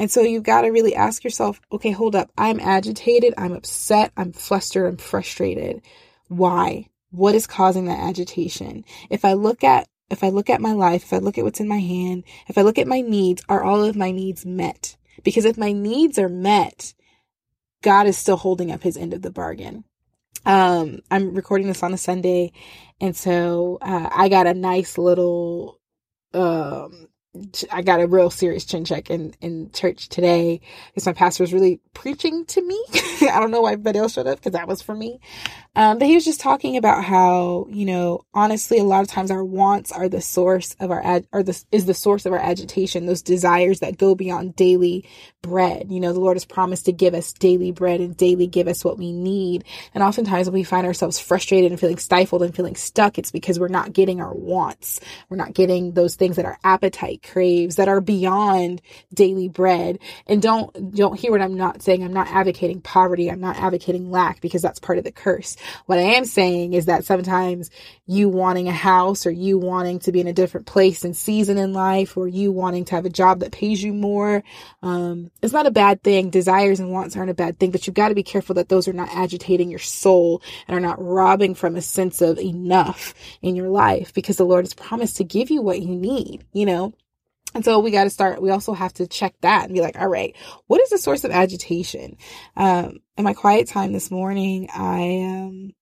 and 0.00 0.10
so 0.10 0.22
you've 0.22 0.44
got 0.44 0.62
to 0.62 0.70
really 0.70 0.94
ask 0.94 1.24
yourself, 1.24 1.60
okay, 1.70 1.90
hold 1.90 2.16
up. 2.16 2.30
I'm 2.38 2.58
agitated. 2.58 3.34
I'm 3.36 3.52
upset. 3.52 4.12
I'm 4.16 4.32
flustered. 4.32 4.86
I'm 4.86 4.96
frustrated. 4.96 5.82
Why? 6.28 6.86
What 7.10 7.34
is 7.34 7.46
causing 7.46 7.84
that 7.84 8.00
agitation? 8.00 8.86
If 9.10 9.26
I 9.26 9.34
look 9.34 9.62
at 9.62 9.88
if 10.08 10.24
I 10.24 10.30
look 10.30 10.48
at 10.48 10.62
my 10.62 10.72
life, 10.72 11.02
if 11.04 11.12
I 11.12 11.18
look 11.18 11.36
at 11.36 11.44
what's 11.44 11.60
in 11.60 11.68
my 11.68 11.80
hand, 11.80 12.24
if 12.48 12.56
I 12.56 12.62
look 12.62 12.78
at 12.78 12.88
my 12.88 13.02
needs, 13.02 13.44
are 13.50 13.62
all 13.62 13.84
of 13.84 13.94
my 13.94 14.10
needs 14.10 14.46
met? 14.46 14.96
Because 15.22 15.44
if 15.44 15.58
my 15.58 15.72
needs 15.72 16.18
are 16.18 16.30
met, 16.30 16.94
God 17.82 18.06
is 18.06 18.16
still 18.16 18.38
holding 18.38 18.72
up 18.72 18.82
his 18.82 18.96
end 18.96 19.12
of 19.12 19.20
the 19.20 19.30
bargain. 19.30 19.84
Um, 20.46 21.00
I'm 21.10 21.34
recording 21.34 21.66
this 21.66 21.82
on 21.82 21.92
a 21.92 21.98
Sunday, 21.98 22.52
and 23.02 23.14
so 23.14 23.78
uh, 23.82 24.08
I 24.10 24.30
got 24.30 24.46
a 24.46 24.54
nice 24.54 24.96
little 24.96 25.78
um, 26.32 27.09
I 27.72 27.82
got 27.82 28.00
a 28.00 28.06
real 28.08 28.30
serious 28.30 28.64
chin 28.64 28.84
check 28.84 29.10
in, 29.10 29.34
in 29.40 29.70
church 29.72 30.08
today 30.08 30.60
because 30.88 31.06
my 31.06 31.12
pastor 31.14 31.44
was 31.44 31.54
really 31.54 31.80
preaching 31.94 32.44
to 32.46 32.62
me. 32.62 32.84
I 33.22 33.40
don't 33.40 33.50
know 33.52 33.62
why 33.62 33.72
everybody 33.72 34.00
else 34.00 34.14
showed 34.14 34.26
up 34.26 34.38
because 34.38 34.52
that 34.52 34.68
was 34.68 34.82
for 34.82 34.94
me. 34.94 35.20
Um, 35.76 35.98
but 35.98 36.08
he 36.08 36.14
was 36.14 36.24
just 36.24 36.40
talking 36.40 36.76
about 36.76 37.04
how, 37.04 37.66
you 37.70 37.86
know, 37.86 38.24
honestly, 38.34 38.78
a 38.78 38.84
lot 38.84 39.02
of 39.02 39.08
times 39.08 39.30
our 39.30 39.44
wants 39.44 39.92
are 39.92 40.08
the 40.08 40.20
source 40.20 40.74
of 40.80 40.90
our, 40.90 41.02
ad- 41.04 41.28
or 41.32 41.44
the, 41.44 41.62
is 41.70 41.86
the 41.86 41.94
source 41.94 42.26
of 42.26 42.32
our 42.32 42.38
agitation, 42.38 43.06
those 43.06 43.22
desires 43.22 43.80
that 43.80 43.96
go 43.96 44.16
beyond 44.16 44.56
daily 44.56 45.08
bread. 45.42 45.86
You 45.90 46.00
know, 46.00 46.12
the 46.12 46.20
Lord 46.20 46.36
has 46.36 46.44
promised 46.44 46.86
to 46.86 46.92
give 46.92 47.14
us 47.14 47.32
daily 47.32 47.70
bread 47.70 48.00
and 48.00 48.16
daily 48.16 48.48
give 48.48 48.66
us 48.66 48.84
what 48.84 48.98
we 48.98 49.12
need. 49.12 49.64
And 49.94 50.02
oftentimes 50.02 50.48
when 50.48 50.54
we 50.54 50.64
find 50.64 50.86
ourselves 50.86 51.20
frustrated 51.20 51.70
and 51.70 51.80
feeling 51.80 51.98
stifled 51.98 52.42
and 52.42 52.54
feeling 52.54 52.76
stuck, 52.76 53.16
it's 53.16 53.30
because 53.30 53.60
we're 53.60 53.68
not 53.68 53.92
getting 53.92 54.20
our 54.20 54.34
wants. 54.34 55.00
We're 55.28 55.36
not 55.36 55.54
getting 55.54 55.92
those 55.92 56.16
things 56.16 56.36
that 56.36 56.44
our 56.46 56.58
appetite 56.64 57.22
craves 57.22 57.76
that 57.76 57.88
are 57.88 58.00
beyond 58.00 58.82
daily 59.14 59.48
bread. 59.48 60.00
And 60.26 60.42
don't, 60.42 60.94
don't 60.96 61.18
hear 61.18 61.30
what 61.30 61.42
I'm 61.42 61.56
not 61.56 61.80
saying. 61.80 62.02
I'm 62.02 62.12
not 62.12 62.28
advocating 62.28 62.80
poverty. 62.80 63.30
I'm 63.30 63.40
not 63.40 63.56
advocating 63.56 64.10
lack 64.10 64.40
because 64.40 64.62
that's 64.62 64.80
part 64.80 64.98
of 64.98 65.04
the 65.04 65.12
curse. 65.12 65.56
What 65.86 65.98
I 65.98 66.02
am 66.02 66.24
saying 66.24 66.72
is 66.72 66.86
that 66.86 67.04
sometimes 67.04 67.70
you 68.06 68.28
wanting 68.28 68.68
a 68.68 68.72
house 68.72 69.26
or 69.26 69.30
you 69.30 69.58
wanting 69.58 70.00
to 70.00 70.12
be 70.12 70.20
in 70.20 70.26
a 70.26 70.32
different 70.32 70.66
place 70.66 71.04
and 71.04 71.16
season 71.16 71.58
in 71.58 71.72
life 71.72 72.16
or 72.16 72.28
you 72.28 72.52
wanting 72.52 72.84
to 72.86 72.94
have 72.94 73.04
a 73.04 73.10
job 73.10 73.40
that 73.40 73.52
pays 73.52 73.82
you 73.82 73.92
more, 73.92 74.42
um, 74.82 75.30
it's 75.42 75.52
not 75.52 75.66
a 75.66 75.70
bad 75.70 76.02
thing. 76.02 76.30
Desires 76.30 76.80
and 76.80 76.92
wants 76.92 77.16
aren't 77.16 77.30
a 77.30 77.34
bad 77.34 77.58
thing, 77.58 77.70
but 77.70 77.86
you've 77.86 77.94
got 77.94 78.08
to 78.08 78.14
be 78.14 78.22
careful 78.22 78.54
that 78.54 78.68
those 78.68 78.88
are 78.88 78.92
not 78.92 79.08
agitating 79.12 79.70
your 79.70 79.78
soul 79.78 80.42
and 80.66 80.76
are 80.76 80.80
not 80.80 81.02
robbing 81.02 81.54
from 81.54 81.76
a 81.76 81.82
sense 81.82 82.20
of 82.20 82.38
enough 82.38 83.14
in 83.42 83.56
your 83.56 83.68
life 83.68 84.12
because 84.14 84.36
the 84.36 84.44
Lord 84.44 84.64
has 84.64 84.74
promised 84.74 85.16
to 85.18 85.24
give 85.24 85.50
you 85.50 85.62
what 85.62 85.80
you 85.80 85.94
need, 85.94 86.44
you 86.52 86.66
know? 86.66 86.92
And 87.54 87.64
so 87.64 87.80
we 87.80 87.90
got 87.90 88.04
to 88.04 88.10
start, 88.10 88.40
we 88.40 88.50
also 88.50 88.72
have 88.72 88.92
to 88.94 89.08
check 89.08 89.34
that 89.40 89.64
and 89.64 89.74
be 89.74 89.80
like, 89.80 89.98
all 89.98 90.08
right, 90.08 90.36
what 90.68 90.80
is 90.80 90.90
the 90.90 90.98
source 90.98 91.24
of 91.24 91.32
agitation? 91.32 92.16
Um, 92.56 93.00
in 93.20 93.24
my 93.24 93.34
quiet 93.34 93.68
time 93.68 93.92
this 93.92 94.10
morning, 94.10 94.68
I, 94.74 95.20
um, 95.24 95.74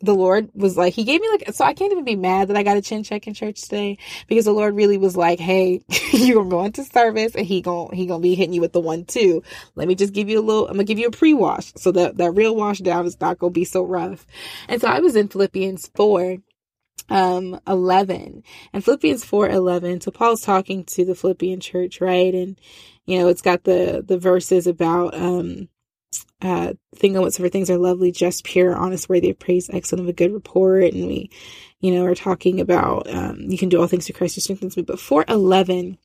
the 0.00 0.14
Lord 0.14 0.50
was 0.52 0.76
like, 0.76 0.92
He 0.92 1.04
gave 1.04 1.20
me 1.20 1.28
like, 1.30 1.54
so 1.54 1.64
I 1.64 1.72
can't 1.72 1.92
even 1.92 2.04
be 2.04 2.16
mad 2.16 2.48
that 2.48 2.56
I 2.56 2.62
got 2.62 2.76
a 2.76 2.82
chin 2.82 3.02
check 3.02 3.26
in 3.26 3.34
church 3.34 3.62
today 3.62 3.98
because 4.26 4.44
the 4.44 4.52
Lord 4.52 4.74
really 4.74 4.98
was 4.98 5.16
like, 5.16 5.38
Hey, 5.38 5.80
you're 6.12 6.44
going 6.44 6.72
to 6.72 6.84
service 6.84 7.34
and 7.34 7.46
He 7.46 7.62
going 7.62 7.96
He 7.96 8.06
gonna 8.06 8.20
be 8.20 8.34
hitting 8.34 8.52
you 8.52 8.60
with 8.60 8.72
the 8.72 8.80
one 8.80 9.04
two. 9.04 9.42
Let 9.74 9.88
me 9.88 9.94
just 9.94 10.12
give 10.12 10.28
you 10.28 10.40
a 10.40 10.42
little, 10.42 10.66
I'm 10.66 10.74
gonna 10.74 10.84
give 10.84 10.98
you 10.98 11.06
a 11.06 11.12
pre 11.12 11.32
wash 11.32 11.72
so 11.76 11.92
that 11.92 12.18
that 12.18 12.32
real 12.32 12.54
wash 12.54 12.80
down 12.80 13.06
is 13.06 13.18
not 13.20 13.38
gonna 13.38 13.52
be 13.52 13.64
so 13.64 13.84
rough. 13.84 14.26
And 14.68 14.80
so 14.80 14.88
I 14.88 15.00
was 15.00 15.16
in 15.16 15.28
Philippians 15.28 15.90
4 15.94 16.38
um 17.08 17.60
11 17.68 18.42
and 18.72 18.84
philippians 18.84 19.24
4 19.24 19.48
11 19.48 20.00
so 20.00 20.10
paul's 20.10 20.40
talking 20.40 20.82
to 20.82 21.04
the 21.04 21.14
philippian 21.14 21.60
church 21.60 22.00
right 22.00 22.34
and 22.34 22.60
you 23.04 23.16
know 23.16 23.28
it's 23.28 23.42
got 23.42 23.62
the 23.62 24.02
the 24.04 24.18
verses 24.18 24.66
about 24.66 25.14
um 25.14 25.68
uh 26.42 26.72
think 26.94 27.16
on 27.16 27.22
whatsoever 27.22 27.48
things 27.48 27.70
are 27.70 27.78
lovely 27.78 28.12
just 28.12 28.44
pure 28.44 28.74
honest 28.74 29.08
worthy 29.08 29.30
of 29.30 29.38
praise 29.38 29.70
excellent 29.72 30.02
of 30.02 30.08
a 30.08 30.12
good 30.12 30.32
report 30.32 30.84
and 30.92 31.06
we 31.06 31.30
you 31.80 31.92
know 31.92 32.04
are 32.04 32.14
talking 32.14 32.60
about 32.60 33.08
um 33.08 33.38
you 33.40 33.58
can 33.58 33.68
do 33.68 33.80
all 33.80 33.86
things 33.86 34.06
through 34.06 34.14
christ 34.14 34.34
who 34.34 34.40
strengthens 34.40 34.76
me 34.76 34.82
but 34.82 35.00
4 35.00 35.24
11 35.28 35.98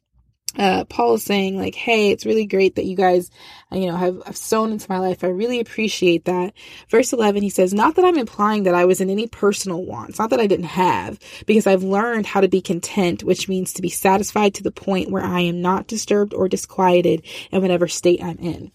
uh, 0.57 0.83
Paul 0.85 1.13
is 1.13 1.23
saying 1.23 1.57
like, 1.57 1.75
Hey, 1.75 2.11
it's 2.11 2.25
really 2.25 2.45
great 2.45 2.75
that 2.75 2.85
you 2.85 2.95
guys, 2.95 3.29
uh, 3.71 3.77
you 3.77 3.88
know, 3.88 3.95
have, 3.95 4.21
have 4.25 4.38
sown 4.38 4.71
into 4.71 4.85
my 4.89 5.00
life. 5.00 5.23
I 5.23 5.27
really 5.27 5.59
appreciate 5.59 6.25
that. 6.25 6.53
Verse 6.89 7.13
11, 7.13 7.41
he 7.41 7.50
says, 7.50 7.73
not 7.73 7.95
that 7.95 8.05
I'm 8.05 8.17
implying 8.17 8.63
that 8.63 8.75
I 8.75 8.85
was 8.85 9.00
in 9.00 9.09
any 9.09 9.27
personal 9.27 9.85
wants, 9.85 10.19
not 10.19 10.29
that 10.31 10.41
I 10.41 10.47
didn't 10.47 10.65
have, 10.65 11.19
because 11.45 11.67
I've 11.67 11.83
learned 11.83 12.25
how 12.25 12.41
to 12.41 12.50
be 12.50 12.61
content, 12.61 13.23
which 13.23 13.47
means 13.47 13.73
to 13.73 13.81
be 13.81 13.89
satisfied 13.89 14.55
to 14.55 14.63
the 14.63 14.71
point 14.71 15.11
where 15.11 15.23
I 15.23 15.41
am 15.41 15.61
not 15.61 15.88
disturbed 15.88 16.33
or 16.33 16.50
disquieted 16.50 17.25
in 17.51 17.61
whatever 17.61 17.88
state 17.88 18.21
I'm 18.21 18.38
in. 18.39 18.71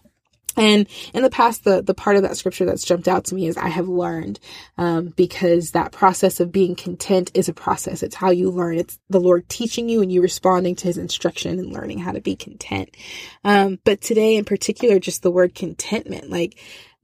And 0.57 0.87
in 1.13 1.23
the 1.23 1.29
past, 1.29 1.63
the, 1.63 1.81
the 1.81 1.93
part 1.93 2.15
of 2.15 2.23
that 2.23 2.35
scripture 2.35 2.65
that's 2.65 2.83
jumped 2.83 3.07
out 3.07 3.25
to 3.25 3.35
me 3.35 3.47
is 3.47 3.55
I 3.55 3.69
have 3.69 3.87
learned, 3.87 4.39
um, 4.77 5.13
because 5.15 5.71
that 5.71 5.91
process 5.91 6.39
of 6.39 6.51
being 6.51 6.75
content 6.75 7.31
is 7.33 7.47
a 7.47 7.53
process. 7.53 8.03
It's 8.03 8.15
how 8.15 8.31
you 8.31 8.49
learn. 8.49 8.77
It's 8.79 8.99
the 9.09 9.19
Lord 9.19 9.47
teaching 9.47 9.87
you 9.87 10.01
and 10.01 10.11
you 10.11 10.21
responding 10.21 10.75
to 10.77 10.87
his 10.87 10.97
instruction 10.97 11.59
and 11.59 11.71
learning 11.71 11.99
how 11.99 12.11
to 12.11 12.21
be 12.21 12.35
content. 12.35 12.89
Um, 13.43 13.79
but 13.83 14.01
today 14.01 14.35
in 14.35 14.45
particular, 14.45 14.99
just 14.99 15.21
the 15.21 15.31
word 15.31 15.55
contentment, 15.55 16.29
like 16.29 16.59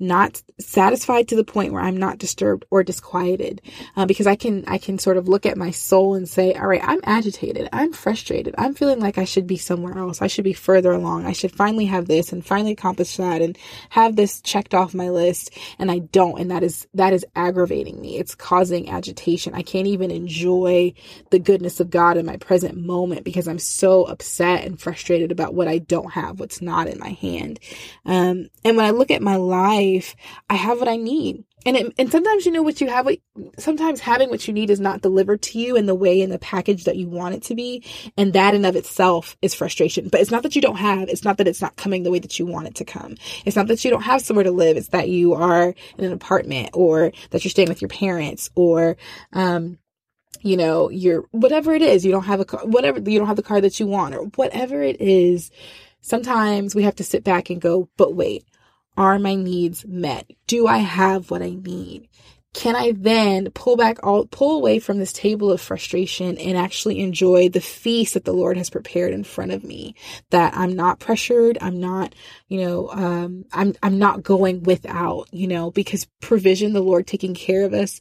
not 0.08 0.42
satisfied 0.60 1.28
to 1.30 1.36
the 1.36 1.44
point 1.44 1.74
where 1.74 1.82
I'm 1.82 1.98
not 1.98 2.18
disturbed 2.18 2.66
or 2.70 2.84
disquieted. 2.84 3.62
Uh, 3.96 4.06
because 4.06 4.28
I 4.28 4.36
can, 4.36 4.64
I 4.68 4.78
can 4.78 5.00
sort 5.00 5.18
of 5.18 5.28
look 5.28 5.46
at 5.46 5.58
my 5.58 5.72
soul 5.72 6.16
and 6.16 6.28
say, 6.28 6.54
all 6.54 6.68
right, 6.68 6.82
I'm 6.84 7.02
agitated. 7.04 7.70
I'm 7.74 7.94
frustrated. 7.94 8.56
I'm 8.58 8.74
feeling 8.74 9.00
like 9.00 9.18
I 9.18 9.26
should 9.26 9.48
be 9.48 9.58
somewhere 9.58 9.98
else. 9.98 10.22
I 10.22 10.28
should 10.28 10.44
be 10.44 10.54
further 10.54 10.92
along. 10.92 11.26
I 11.26 11.32
should 11.32 11.52
finally 11.52 11.86
have 11.86 12.08
this 12.08 12.32
and 12.32 12.46
finally 12.46 12.72
accomplish 12.72 13.18
that 13.18 13.42
and 13.42 13.58
have 13.90 14.16
this 14.16 14.42
checked 14.42 14.74
off 14.74 14.94
my 14.94 15.10
list. 15.10 15.52
And 15.80 15.90
I 15.90 16.00
don't. 16.00 16.40
And 16.40 16.52
that 16.52 16.64
is, 16.64 16.88
that 16.94 17.14
is 17.14 17.26
aggravating 17.36 18.00
me. 18.00 18.18
It's 18.18 18.36
causing 18.36 18.90
agitation. 18.90 19.54
I 19.54 19.64
can't 19.64 19.88
even 19.88 20.12
enjoy 20.12 20.94
the 21.30 21.40
goodness 21.40 21.80
of 21.80 21.90
God 21.90 22.18
in 22.18 22.26
my 22.26 22.38
present 22.38 22.78
moment 22.78 23.24
because 23.24 23.48
I'm 23.48 23.60
so 23.60 24.04
upset 24.04 24.66
and 24.66 24.80
frustrated 24.80 25.32
about 25.32 25.54
what 25.54 25.68
I 25.68 25.78
don't 25.78 26.12
have, 26.12 26.40
what's 26.40 26.62
not 26.62 26.88
in 26.88 27.00
my 27.00 27.10
hand. 27.10 27.60
Um, 28.06 28.50
and 28.66 28.78
when 28.78 28.86
I 28.86 28.92
look 28.92 29.12
at 29.12 29.22
my 29.22 29.38
life, 29.38 29.93
life, 29.94 30.16
I 30.50 30.56
have 30.56 30.80
what 30.80 30.88
I 30.88 30.96
need. 30.96 31.44
And 31.66 31.78
it, 31.78 31.94
and 31.98 32.12
sometimes 32.12 32.46
you 32.46 32.52
know 32.52 32.62
what 32.62 32.82
you 32.82 32.90
have, 32.90 33.08
sometimes 33.58 34.02
having 34.02 34.30
what 34.30 34.48
you 34.48 34.54
need 34.54 34.70
is 34.70 34.82
not 34.82 35.02
delivered 35.02 35.42
to 35.44 35.60
you 35.60 35.78
in 35.78 35.86
the 35.86 35.96
way 35.96 36.20
in 36.20 36.30
the 36.30 36.40
package 36.40 36.84
that 36.84 36.98
you 36.98 37.08
want 37.08 37.36
it 37.36 37.44
to 37.44 37.56
be. 37.56 37.86
And 38.18 38.34
that 38.34 38.54
in 38.54 38.66
of 38.66 38.76
itself 38.76 39.38
is 39.42 39.54
frustration. 39.54 40.10
But 40.10 40.20
it's 40.20 40.32
not 40.32 40.44
that 40.44 40.56
you 40.56 40.62
don't 40.62 40.76
have, 40.76 41.08
it's 41.08 41.24
not 41.24 41.38
that 41.38 41.48
it's 41.48 41.62
not 41.62 41.78
coming 41.78 42.04
the 42.04 42.12
way 42.12 42.20
that 42.20 42.38
you 42.38 42.46
want 42.46 42.68
it 42.68 42.76
to 42.76 42.86
come. 42.86 43.16
It's 43.46 43.56
not 43.56 43.68
that 43.68 43.86
you 43.86 43.92
don't 43.92 44.02
have 44.02 44.22
somewhere 44.22 44.44
to 44.44 44.52
live. 44.52 44.76
It's 44.76 44.90
that 44.90 45.10
you 45.10 45.34
are 45.36 45.74
in 45.98 46.04
an 46.04 46.12
apartment 46.12 46.72
or 46.74 47.12
that 47.30 47.44
you're 47.44 47.52
staying 47.52 47.70
with 47.70 47.82
your 47.82 47.90
parents 47.90 48.50
or, 48.56 48.98
um, 49.32 49.78
you 50.42 50.58
know, 50.58 50.90
you're, 50.90 51.24
whatever 51.32 51.74
it 51.74 51.82
is, 51.82 52.06
you 52.06 52.12
don't 52.12 52.26
have 52.26 52.42
a 52.42 52.46
car, 52.46 52.66
whatever, 52.66 53.00
you 53.00 53.18
don't 53.18 53.28
have 53.28 53.38
the 53.38 53.44
car 53.44 53.62
that 53.62 53.80
you 53.80 53.88
want 53.88 54.14
or 54.14 54.24
whatever 54.36 54.84
it 54.84 55.00
is. 55.00 55.50
Sometimes 56.02 56.76
we 56.76 56.84
have 56.84 56.96
to 56.98 57.04
sit 57.06 57.24
back 57.24 57.50
and 57.50 57.62
go, 57.62 57.88
but 57.96 58.14
wait, 58.14 58.44
are 58.98 59.20
my 59.20 59.36
needs 59.36 59.86
met? 59.86 60.30
Do 60.48 60.68
I 60.68 60.78
have 60.78 61.32
what 61.32 61.42
I 61.42 61.52
need? 61.52 62.08
Can 62.54 62.76
I 62.76 62.92
then 62.92 63.50
pull 63.50 63.76
back 63.76 63.98
all, 64.04 64.28
pull 64.28 64.56
away 64.58 64.78
from 64.78 65.00
this 65.00 65.12
table 65.12 65.52
of 65.52 65.60
frustration 65.60 66.38
and 66.38 66.56
actually 66.56 67.00
enjoy 67.00 67.50
the 67.50 67.60
feast 67.60 68.14
that 68.14 68.26
the 68.26 68.32
Lord 68.34 68.58
has 68.58 68.70
prepared 68.70 69.12
in 69.12 69.24
front 69.24 69.52
of 69.52 69.64
me? 69.64 69.96
That 70.30 70.56
I'm 70.56 70.76
not 70.76 71.00
pressured. 71.00 71.58
I'm 71.62 71.80
not, 71.80 72.14
you 72.50 72.62
know, 72.62 72.90
um, 72.92 73.46
I'm, 73.52 73.74
I'm 73.82 73.98
not 73.98 74.22
going 74.22 74.62
without, 74.62 75.30
you 75.32 75.48
know, 75.48 75.72
because 75.72 76.06
provision, 76.22 76.74
the 76.74 76.82
Lord 76.82 77.08
taking 77.08 77.34
care 77.34 77.66
of 77.66 77.74
us 77.74 78.00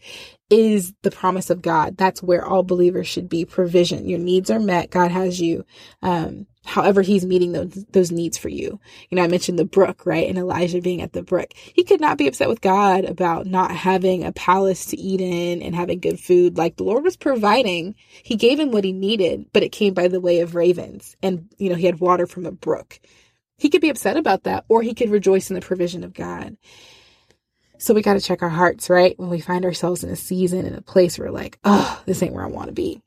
is 0.50 0.92
the 1.00 1.10
promise 1.10 1.48
of 1.48 1.62
God. 1.62 1.96
That's 1.96 2.22
where 2.22 2.44
all 2.44 2.62
believers 2.62 3.08
should 3.08 3.30
be. 3.30 3.46
Provision. 3.46 4.06
Your 4.06 4.18
needs 4.18 4.50
are 4.50 4.60
met. 4.60 4.90
God 4.90 5.10
has 5.10 5.40
you. 5.40 5.64
Um, 6.02 6.46
however 6.64 7.02
he's 7.02 7.26
meeting 7.26 7.52
those, 7.52 7.84
those 7.90 8.12
needs 8.12 8.38
for 8.38 8.48
you. 8.48 8.78
You 9.10 9.16
know, 9.16 9.22
I 9.22 9.28
mentioned 9.28 9.58
the 9.58 9.64
brook, 9.64 10.06
right? 10.06 10.28
And 10.28 10.38
Elijah 10.38 10.80
being 10.80 11.02
at 11.02 11.12
the 11.12 11.22
brook. 11.22 11.52
He 11.54 11.84
could 11.84 12.00
not 12.00 12.18
be 12.18 12.28
upset 12.28 12.48
with 12.48 12.60
God 12.60 13.04
about 13.04 13.46
not 13.46 13.72
having 13.72 14.24
a 14.24 14.32
palace 14.32 14.86
to 14.86 14.96
eat 14.96 15.20
in 15.20 15.60
and 15.60 15.74
having 15.74 16.00
good 16.00 16.20
food. 16.20 16.56
Like 16.56 16.76
the 16.76 16.84
Lord 16.84 17.04
was 17.04 17.16
providing. 17.16 17.94
He 18.22 18.36
gave 18.36 18.60
him 18.60 18.70
what 18.70 18.84
he 18.84 18.92
needed, 18.92 19.46
but 19.52 19.62
it 19.62 19.72
came 19.72 19.94
by 19.94 20.08
the 20.08 20.20
way 20.20 20.40
of 20.40 20.54
ravens. 20.54 21.16
And, 21.22 21.48
you 21.58 21.68
know, 21.68 21.76
he 21.76 21.86
had 21.86 22.00
water 22.00 22.26
from 22.26 22.46
a 22.46 22.52
brook. 22.52 23.00
He 23.58 23.68
could 23.68 23.80
be 23.80 23.90
upset 23.90 24.16
about 24.16 24.44
that, 24.44 24.64
or 24.68 24.82
he 24.82 24.94
could 24.94 25.10
rejoice 25.10 25.50
in 25.50 25.54
the 25.54 25.60
provision 25.60 26.04
of 26.04 26.14
God. 26.14 26.56
So 27.78 27.94
we 27.94 28.02
got 28.02 28.14
to 28.14 28.20
check 28.20 28.42
our 28.42 28.48
hearts, 28.48 28.88
right? 28.88 29.18
When 29.18 29.28
we 29.28 29.40
find 29.40 29.64
ourselves 29.64 30.04
in 30.04 30.10
a 30.10 30.16
season, 30.16 30.66
in 30.66 30.74
a 30.74 30.82
place 30.82 31.18
where 31.18 31.32
like, 31.32 31.58
oh, 31.64 32.00
this 32.06 32.22
ain't 32.22 32.34
where 32.34 32.44
I 32.44 32.48
want 32.48 32.68
to 32.68 32.72
be 32.72 33.02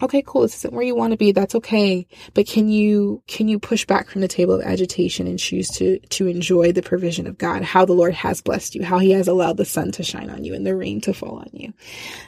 okay, 0.00 0.22
cool. 0.26 0.42
This 0.42 0.56
isn't 0.56 0.72
where 0.72 0.84
you 0.84 0.94
want 0.94 1.12
to 1.12 1.16
be. 1.16 1.32
That's 1.32 1.54
okay. 1.56 2.06
But 2.34 2.46
can 2.46 2.68
you, 2.68 3.22
can 3.26 3.48
you 3.48 3.58
push 3.58 3.84
back 3.84 4.08
from 4.08 4.20
the 4.20 4.28
table 4.28 4.54
of 4.54 4.62
agitation 4.62 5.26
and 5.26 5.38
choose 5.38 5.68
to, 5.70 5.98
to 5.98 6.26
enjoy 6.26 6.72
the 6.72 6.82
provision 6.82 7.26
of 7.26 7.38
God, 7.38 7.62
how 7.62 7.84
the 7.84 7.92
Lord 7.92 8.14
has 8.14 8.40
blessed 8.40 8.74
you, 8.74 8.84
how 8.84 8.98
he 8.98 9.10
has 9.12 9.28
allowed 9.28 9.56
the 9.56 9.64
sun 9.64 9.92
to 9.92 10.02
shine 10.02 10.30
on 10.30 10.44
you 10.44 10.54
and 10.54 10.66
the 10.66 10.76
rain 10.76 11.00
to 11.02 11.14
fall 11.14 11.38
on 11.38 11.50
you? 11.52 11.72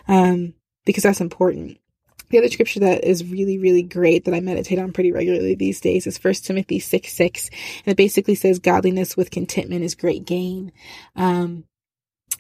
Um, 0.09 0.55
because 0.85 1.03
that's 1.03 1.21
important. 1.21 1.79
The 2.31 2.39
other 2.39 2.49
scripture 2.49 2.81
that 2.81 3.05
is 3.05 3.25
really, 3.25 3.59
really 3.59 3.83
great 3.83 4.25
that 4.25 4.35
I 4.35 4.41
meditate 4.41 4.79
on 4.79 4.93
pretty 4.93 5.13
regularly 5.13 5.55
these 5.55 5.81
days 5.81 6.07
is 6.07 6.19
First 6.19 6.45
Timothy 6.45 6.79
6 6.79 7.13
6. 7.13 7.51
And 7.85 7.93
it 7.93 7.97
basically 7.97 8.35
says, 8.35 8.59
Godliness 8.59 9.17
with 9.17 9.31
contentment 9.31 9.85
is 9.85 9.95
great 9.95 10.25
gain. 10.25 10.73
Um, 11.17 11.65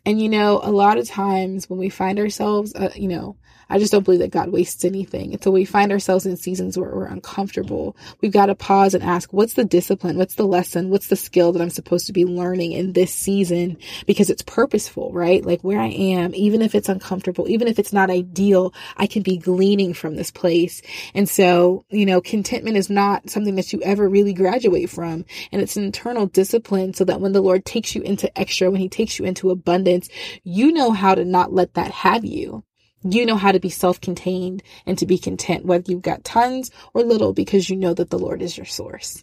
and 0.07 0.21
you 0.21 0.29
know, 0.29 0.61
a 0.63 0.71
lot 0.71 0.99
of 0.99 1.09
times 1.09 1.69
when 1.69 1.79
we 1.79 1.89
find 1.89 2.19
ourselves, 2.19 2.75
uh, 2.75 2.91
you 2.95 3.09
know, 3.09 3.37
I 3.69 3.79
just 3.79 3.93
don't 3.93 4.05
believe 4.05 4.21
that 4.21 4.31
God 4.31 4.51
wastes 4.51 4.85
anything. 4.85 5.33
Until 5.33 5.53
we 5.53 5.65
find 5.65 5.93
ourselves 5.93 6.27
in 6.27 6.37
seasons 6.37 6.79
where 6.79 6.95
we're 6.95 7.07
uncomfortable, 7.07 7.97
we've 8.21 8.33
got 8.33 8.47
to 8.47 8.55
pause 8.55 8.95
and 8.95 9.03
ask, 9.03 9.33
what's 9.33 9.55
the 9.55 9.65
discipline? 9.65 10.19
What's 10.19 10.35
the 10.35 10.47
lesson? 10.47 10.91
What's 10.91 11.09
the 11.09 11.17
skill 11.17 11.53
that 11.53 11.63
I'm 11.63 11.71
supposed 11.71 12.07
to 12.07 12.13
be 12.13 12.25
learning 12.25 12.73
in 12.73 12.93
this 12.93 13.13
season? 13.13 13.79
Because 14.07 14.31
it's 14.31 14.43
purposeful, 14.43 15.13
right? 15.13 15.45
Like 15.45 15.63
where 15.63 15.81
I 15.81 15.89
am, 15.89 16.35
even 16.35 16.63
if 16.63 16.75
it's 16.75 16.89
uncomfortable, 16.89 17.49
even 17.49 17.69
if 17.69 17.79
it's 17.79 17.93
not 17.93 18.11
ideal, 18.11 18.75
I 18.97 19.07
can 19.07 19.23
be 19.23 19.39
gleaning 19.39 19.95
from 19.95 20.17
this 20.17 20.31
place. 20.31 20.83
And 21.15 21.29
so, 21.29 21.85
you 21.89 22.07
know, 22.07 22.21
contentment 22.21 22.77
is 22.77 22.91
not 22.91 23.31
something 23.31 23.55
that 23.57 23.73
you 23.73 23.81
ever 23.83 24.09
really 24.09 24.35
graduate 24.35 24.91
from. 24.91 25.25
And 25.53 25.63
it's 25.63 25.77
an 25.77 25.85
internal 25.85 26.27
discipline 26.27 26.95
so 26.95 27.05
that 27.05 27.21
when 27.21 27.33
the 27.33 27.41
Lord 27.41 27.65
takes 27.65 27.95
you 27.95 28.03
into 28.03 28.37
extra, 28.39 28.71
when 28.71 28.81
he 28.81 28.89
takes 28.89 29.19
you 29.19 29.25
into 29.25 29.51
abundance, 29.51 29.94
you 30.43 30.73
know 30.73 30.93
how 30.93 31.15
to 31.15 31.25
not 31.25 31.53
let 31.53 31.75
that 31.75 31.91
have 31.91 32.25
you 32.25 32.65
you 33.05 33.27
know 33.27 33.37
how 33.37 33.53
to 33.53 33.61
be 33.61 33.69
self-contained 33.69 34.63
and 34.87 34.99
to 34.99 35.07
be 35.07 35.19
content, 35.19 35.67
whether 35.67 35.91
you've 35.91 36.03
got 36.03 36.25
tons 36.25 36.71
or 36.95 37.03
little, 37.03 37.35
because 37.35 37.69
you 37.69 37.77
know 37.77 37.93
that 37.95 38.11
the 38.11 38.19
Lord 38.19 38.41
is 38.41 38.57
your 38.57 38.65
source. 38.65 39.23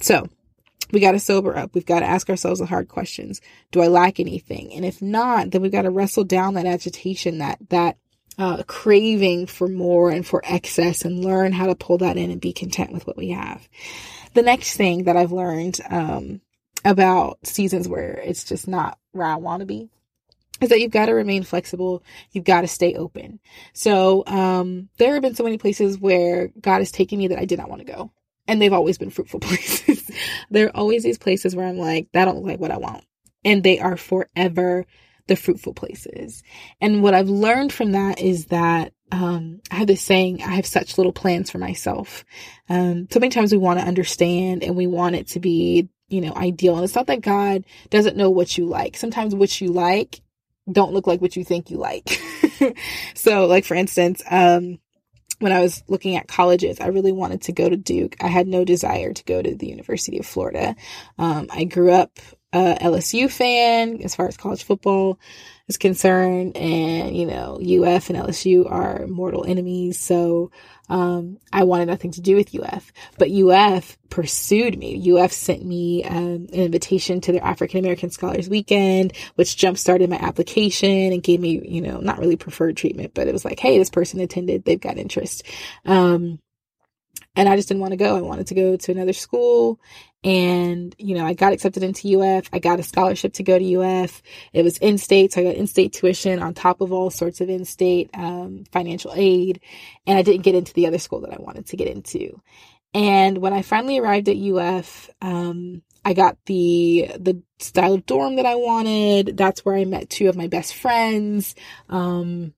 So 0.00 0.28
we 0.92 1.00
got 1.00 1.12
to 1.12 1.18
sober 1.18 1.56
up. 1.56 1.74
We've 1.74 1.84
got 1.84 2.00
to 2.00 2.06
ask 2.06 2.30
ourselves 2.30 2.60
the 2.60 2.66
hard 2.66 2.88
questions. 2.88 3.40
Do 3.72 3.82
I 3.82 3.88
lack 3.88 4.20
anything? 4.20 4.72
And 4.72 4.84
if 4.84 5.02
not, 5.02 5.50
then 5.50 5.60
we've 5.60 5.72
got 5.72 5.82
to 5.82 5.90
wrestle 5.90 6.22
down 6.22 6.54
that 6.54 6.66
agitation, 6.66 7.38
that, 7.38 7.58
that, 7.70 7.98
uh, 8.38 8.62
craving 8.68 9.46
for 9.46 9.66
more 9.66 10.10
and 10.10 10.24
for 10.24 10.42
excess 10.44 11.04
and 11.04 11.24
learn 11.24 11.52
how 11.52 11.66
to 11.66 11.74
pull 11.74 11.98
that 11.98 12.16
in 12.16 12.30
and 12.30 12.40
be 12.40 12.52
content 12.52 12.92
with 12.92 13.06
what 13.06 13.16
we 13.16 13.30
have. 13.30 13.66
The 14.34 14.42
next 14.42 14.76
thing 14.76 15.04
that 15.04 15.16
I've 15.16 15.32
learned, 15.32 15.80
um, 15.90 16.42
about 16.84 17.44
seasons 17.44 17.88
where 17.88 18.12
it's 18.24 18.44
just 18.44 18.68
not 18.68 18.98
where 19.10 19.26
I 19.26 19.36
want 19.36 19.60
to 19.60 19.66
be 19.66 19.88
is 20.60 20.70
that 20.70 20.80
you've 20.80 20.90
got 20.90 21.06
to 21.06 21.12
remain 21.12 21.42
flexible. 21.42 22.02
You've 22.32 22.44
got 22.44 22.62
to 22.62 22.68
stay 22.68 22.94
open. 22.94 23.40
So, 23.72 24.24
um, 24.26 24.88
there 24.98 25.14
have 25.14 25.22
been 25.22 25.34
so 25.34 25.44
many 25.44 25.58
places 25.58 25.98
where 25.98 26.48
God 26.60 26.78
has 26.78 26.90
taken 26.90 27.18
me 27.18 27.28
that 27.28 27.38
I 27.38 27.44
did 27.44 27.58
not 27.58 27.68
want 27.68 27.86
to 27.86 27.92
go. 27.92 28.12
And 28.48 28.62
they've 28.62 28.72
always 28.72 28.98
been 28.98 29.10
fruitful 29.10 29.40
places. 29.40 30.10
there 30.50 30.66
are 30.66 30.76
always 30.76 31.02
these 31.02 31.18
places 31.18 31.54
where 31.54 31.66
I'm 31.66 31.78
like, 31.78 32.08
that 32.12 32.24
don't 32.24 32.36
look 32.36 32.46
like 32.46 32.60
what 32.60 32.70
I 32.70 32.78
want. 32.78 33.04
And 33.44 33.62
they 33.62 33.78
are 33.78 33.96
forever 33.96 34.86
the 35.26 35.36
fruitful 35.36 35.74
places. 35.74 36.42
And 36.80 37.02
what 37.02 37.14
I've 37.14 37.28
learned 37.28 37.72
from 37.72 37.92
that 37.92 38.20
is 38.20 38.46
that 38.46 38.92
um, 39.12 39.60
I 39.70 39.76
have 39.76 39.86
this 39.86 40.02
saying, 40.02 40.42
I 40.42 40.54
have 40.54 40.66
such 40.66 40.98
little 40.98 41.12
plans 41.12 41.50
for 41.50 41.58
myself. 41.58 42.24
Um, 42.68 43.08
so 43.10 43.20
many 43.20 43.30
times 43.30 43.52
we 43.52 43.58
want 43.58 43.78
to 43.80 43.86
understand 43.86 44.62
and 44.62 44.76
we 44.76 44.86
want 44.86 45.16
it 45.16 45.28
to 45.28 45.40
be, 45.40 45.88
you 46.08 46.20
know, 46.20 46.32
ideal. 46.34 46.76
And 46.76 46.84
it's 46.84 46.94
not 46.94 47.06
that 47.08 47.20
God 47.20 47.64
doesn't 47.90 48.16
know 48.16 48.30
what 48.30 48.56
you 48.56 48.66
like. 48.66 48.96
Sometimes 48.96 49.34
what 49.34 49.60
you 49.60 49.68
like 49.68 50.20
don't 50.70 50.92
look 50.92 51.06
like 51.06 51.20
what 51.20 51.36
you 51.36 51.44
think 51.44 51.70
you 51.70 51.78
like. 51.78 52.20
so 53.14 53.46
like 53.46 53.64
for 53.64 53.74
instance, 53.74 54.22
um, 54.30 54.78
when 55.38 55.52
I 55.52 55.60
was 55.60 55.82
looking 55.88 56.16
at 56.16 56.28
colleges, 56.28 56.80
I 56.80 56.86
really 56.86 57.12
wanted 57.12 57.42
to 57.42 57.52
go 57.52 57.68
to 57.68 57.76
Duke. 57.76 58.16
I 58.20 58.28
had 58.28 58.48
no 58.48 58.64
desire 58.64 59.12
to 59.12 59.24
go 59.24 59.42
to 59.42 59.54
the 59.54 59.68
University 59.68 60.18
of 60.18 60.26
Florida. 60.26 60.74
Um, 61.18 61.48
I 61.50 61.64
grew 61.64 61.92
up 61.92 62.18
a 62.56 62.78
LSU 62.80 63.30
fan 63.30 64.00
as 64.02 64.14
far 64.14 64.28
as 64.28 64.36
college 64.36 64.64
football 64.64 65.18
is 65.68 65.76
concerned, 65.76 66.56
and 66.56 67.16
you 67.16 67.26
know, 67.26 67.54
UF 67.56 68.08
and 68.08 68.18
LSU 68.18 68.70
are 68.70 69.06
mortal 69.06 69.44
enemies. 69.44 69.98
So 69.98 70.50
um, 70.88 71.38
I 71.52 71.64
wanted 71.64 71.86
nothing 71.86 72.12
to 72.12 72.20
do 72.20 72.36
with 72.36 72.54
UF, 72.54 72.92
but 73.18 73.30
UF 73.30 73.98
pursued 74.08 74.78
me. 74.78 75.12
UF 75.12 75.32
sent 75.32 75.64
me 75.64 76.04
um, 76.04 76.46
an 76.52 76.60
invitation 76.60 77.20
to 77.22 77.32
their 77.32 77.44
African 77.44 77.80
American 77.80 78.10
Scholars 78.10 78.48
Weekend, 78.48 79.12
which 79.34 79.56
jump 79.56 79.76
started 79.76 80.08
my 80.08 80.16
application 80.16 81.12
and 81.12 81.22
gave 81.22 81.40
me, 81.40 81.60
you 81.66 81.80
know, 81.80 81.98
not 81.98 82.18
really 82.18 82.36
preferred 82.36 82.76
treatment, 82.76 83.12
but 83.14 83.26
it 83.26 83.32
was 83.32 83.44
like, 83.44 83.58
hey, 83.58 83.78
this 83.78 83.90
person 83.90 84.20
attended, 84.20 84.64
they've 84.64 84.80
got 84.80 84.98
interest. 84.98 85.42
Um, 85.84 86.38
and 87.36 87.48
I 87.48 87.56
just 87.56 87.68
didn't 87.68 87.82
want 87.82 87.92
to 87.92 87.98
go. 87.98 88.16
I 88.16 88.22
wanted 88.22 88.46
to 88.48 88.54
go 88.54 88.76
to 88.76 88.92
another 88.92 89.12
school. 89.12 89.78
And, 90.24 90.94
you 90.98 91.14
know, 91.14 91.24
I 91.24 91.34
got 91.34 91.52
accepted 91.52 91.82
into 91.82 92.20
UF. 92.20 92.48
I 92.52 92.58
got 92.58 92.80
a 92.80 92.82
scholarship 92.82 93.34
to 93.34 93.42
go 93.42 93.58
to 93.58 93.82
UF. 93.82 94.22
It 94.52 94.62
was 94.62 94.78
in 94.78 94.98
state. 94.98 95.32
So 95.32 95.42
I 95.42 95.44
got 95.44 95.54
in 95.54 95.66
state 95.66 95.92
tuition 95.92 96.42
on 96.42 96.54
top 96.54 96.80
of 96.80 96.92
all 96.92 97.10
sorts 97.10 97.40
of 97.40 97.48
in 97.48 97.64
state 97.64 98.10
um, 98.14 98.64
financial 98.72 99.12
aid. 99.14 99.60
And 100.06 100.18
I 100.18 100.22
didn't 100.22 100.42
get 100.42 100.56
into 100.56 100.72
the 100.72 100.86
other 100.86 100.98
school 100.98 101.20
that 101.20 101.32
I 101.32 101.36
wanted 101.38 101.66
to 101.66 101.76
get 101.76 101.88
into. 101.88 102.40
And 102.94 103.38
when 103.38 103.52
I 103.52 103.62
finally 103.62 103.98
arrived 103.98 104.28
at 104.28 104.38
UF, 104.38 105.10
um, 105.20 105.82
I 106.04 106.14
got 106.14 106.38
the 106.46 107.10
the 107.18 107.42
style 107.58 107.94
of 107.94 108.06
dorm 108.06 108.36
that 108.36 108.46
I 108.46 108.54
wanted. 108.54 109.36
That's 109.36 109.64
where 109.64 109.76
I 109.76 109.84
met 109.84 110.08
two 110.08 110.28
of 110.28 110.36
my 110.36 110.46
best 110.46 110.74
friends. 110.74 111.54
Um, 111.90 112.54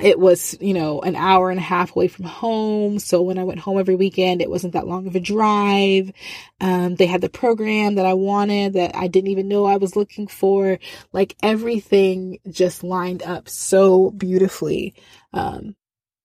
it 0.00 0.18
was, 0.18 0.56
you 0.60 0.72
know, 0.72 1.00
an 1.00 1.16
hour 1.16 1.50
and 1.50 1.58
a 1.58 1.62
half 1.62 1.94
away 1.94 2.08
from 2.08 2.24
home. 2.24 2.98
So 2.98 3.22
when 3.22 3.38
I 3.38 3.44
went 3.44 3.60
home 3.60 3.78
every 3.78 3.94
weekend, 3.94 4.40
it 4.40 4.50
wasn't 4.50 4.72
that 4.72 4.86
long 4.86 5.06
of 5.06 5.14
a 5.14 5.20
drive. 5.20 6.12
Um, 6.60 6.94
they 6.94 7.06
had 7.06 7.20
the 7.20 7.28
program 7.28 7.96
that 7.96 8.06
I 8.06 8.14
wanted 8.14 8.72
that 8.72 8.96
I 8.96 9.06
didn't 9.06 9.30
even 9.30 9.48
know 9.48 9.66
I 9.66 9.76
was 9.76 9.94
looking 9.94 10.28
for. 10.28 10.78
Like 11.12 11.36
everything 11.42 12.38
just 12.50 12.82
lined 12.82 13.22
up 13.22 13.48
so 13.48 14.10
beautifully, 14.10 14.94
um, 15.34 15.76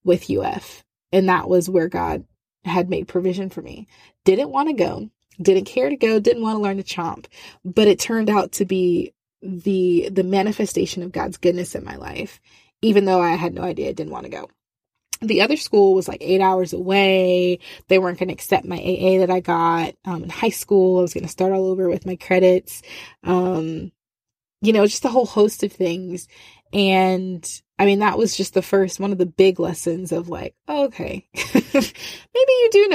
with 0.04 0.30
UF. 0.30 0.84
And 1.12 1.28
that 1.28 1.50
was 1.50 1.70
where 1.70 1.90
God 1.90 2.26
had 2.64 2.90
made 2.90 3.08
provision 3.08 3.50
for 3.50 3.62
me. 3.62 3.88
Didn't 4.24 4.50
want 4.50 4.70
to 4.70 4.74
go, 4.74 5.10
didn't 5.42 5.66
care 5.66 5.90
to 5.90 5.98
go, 5.98 6.20
didn't 6.20 6.44
want 6.44 6.58
to 6.58 6.62
learn 6.62 6.78
to 6.78 6.84
chomp, 6.84 7.26
but 7.66 7.88
it 7.88 8.00
turned 8.00 8.30
out 8.30 8.54
to 8.54 8.66
be 8.66 9.14
the, 9.42 10.10
the 10.12 10.24
manifestation 10.24 11.04
of 11.04 11.12
God's 11.12 11.38
goodness 11.38 11.76
in 11.76 11.84
my 11.84 11.96
life 11.96 12.40
even 12.82 13.06
though 13.06 13.22
I 13.22 13.32
had 13.32 13.54
no 13.54 13.64
idea 13.64 13.90
I 13.90 13.94
didn't 13.94 14.14
want 14.14 14.26
to 14.26 14.32
go. 14.32 14.50
The 15.22 15.42
other 15.42 15.58
school 15.58 15.96
was 15.96 16.08
like 16.08 16.22
eight 16.22 16.42
hours 16.42 16.74
away. 16.74 17.60
They 17.88 17.98
weren't 17.98 18.20
going 18.20 18.28
to 18.28 18.34
accept 18.34 18.66
my 18.66 18.78
AA 18.78 19.20
that 19.20 19.32
I 19.32 19.40
got 19.40 19.96
um, 20.06 20.24
in 20.24 20.30
high 20.30 20.50
school. 20.50 21.00
I 21.00 21.02
was 21.02 21.14
going 21.14 21.24
to 21.24 21.30
start 21.30 21.54
all 21.54 21.68
over 21.68 21.90
with 21.90 22.06
my 22.06 22.18
credits. 22.18 22.84
Um, 23.24 23.92
you 24.62 24.74
know, 24.74 24.86
just 24.86 25.06
a 25.06 25.10
whole 25.10 25.26
host 25.26 25.64
of 25.64 25.72
things. 25.72 26.28
And 26.72 27.62
I 27.80 27.86
mean, 27.86 28.00
that 28.00 28.18
was 28.18 28.36
just 28.36 28.54
the 28.54 28.62
first 28.62 29.00
one 29.00 29.12
of 29.12 29.18
the 29.18 29.26
big 29.26 29.60
lessons 29.60 30.12
of 30.12 30.30
like, 30.30 30.56
oh, 30.68 30.86
okay, 30.86 31.28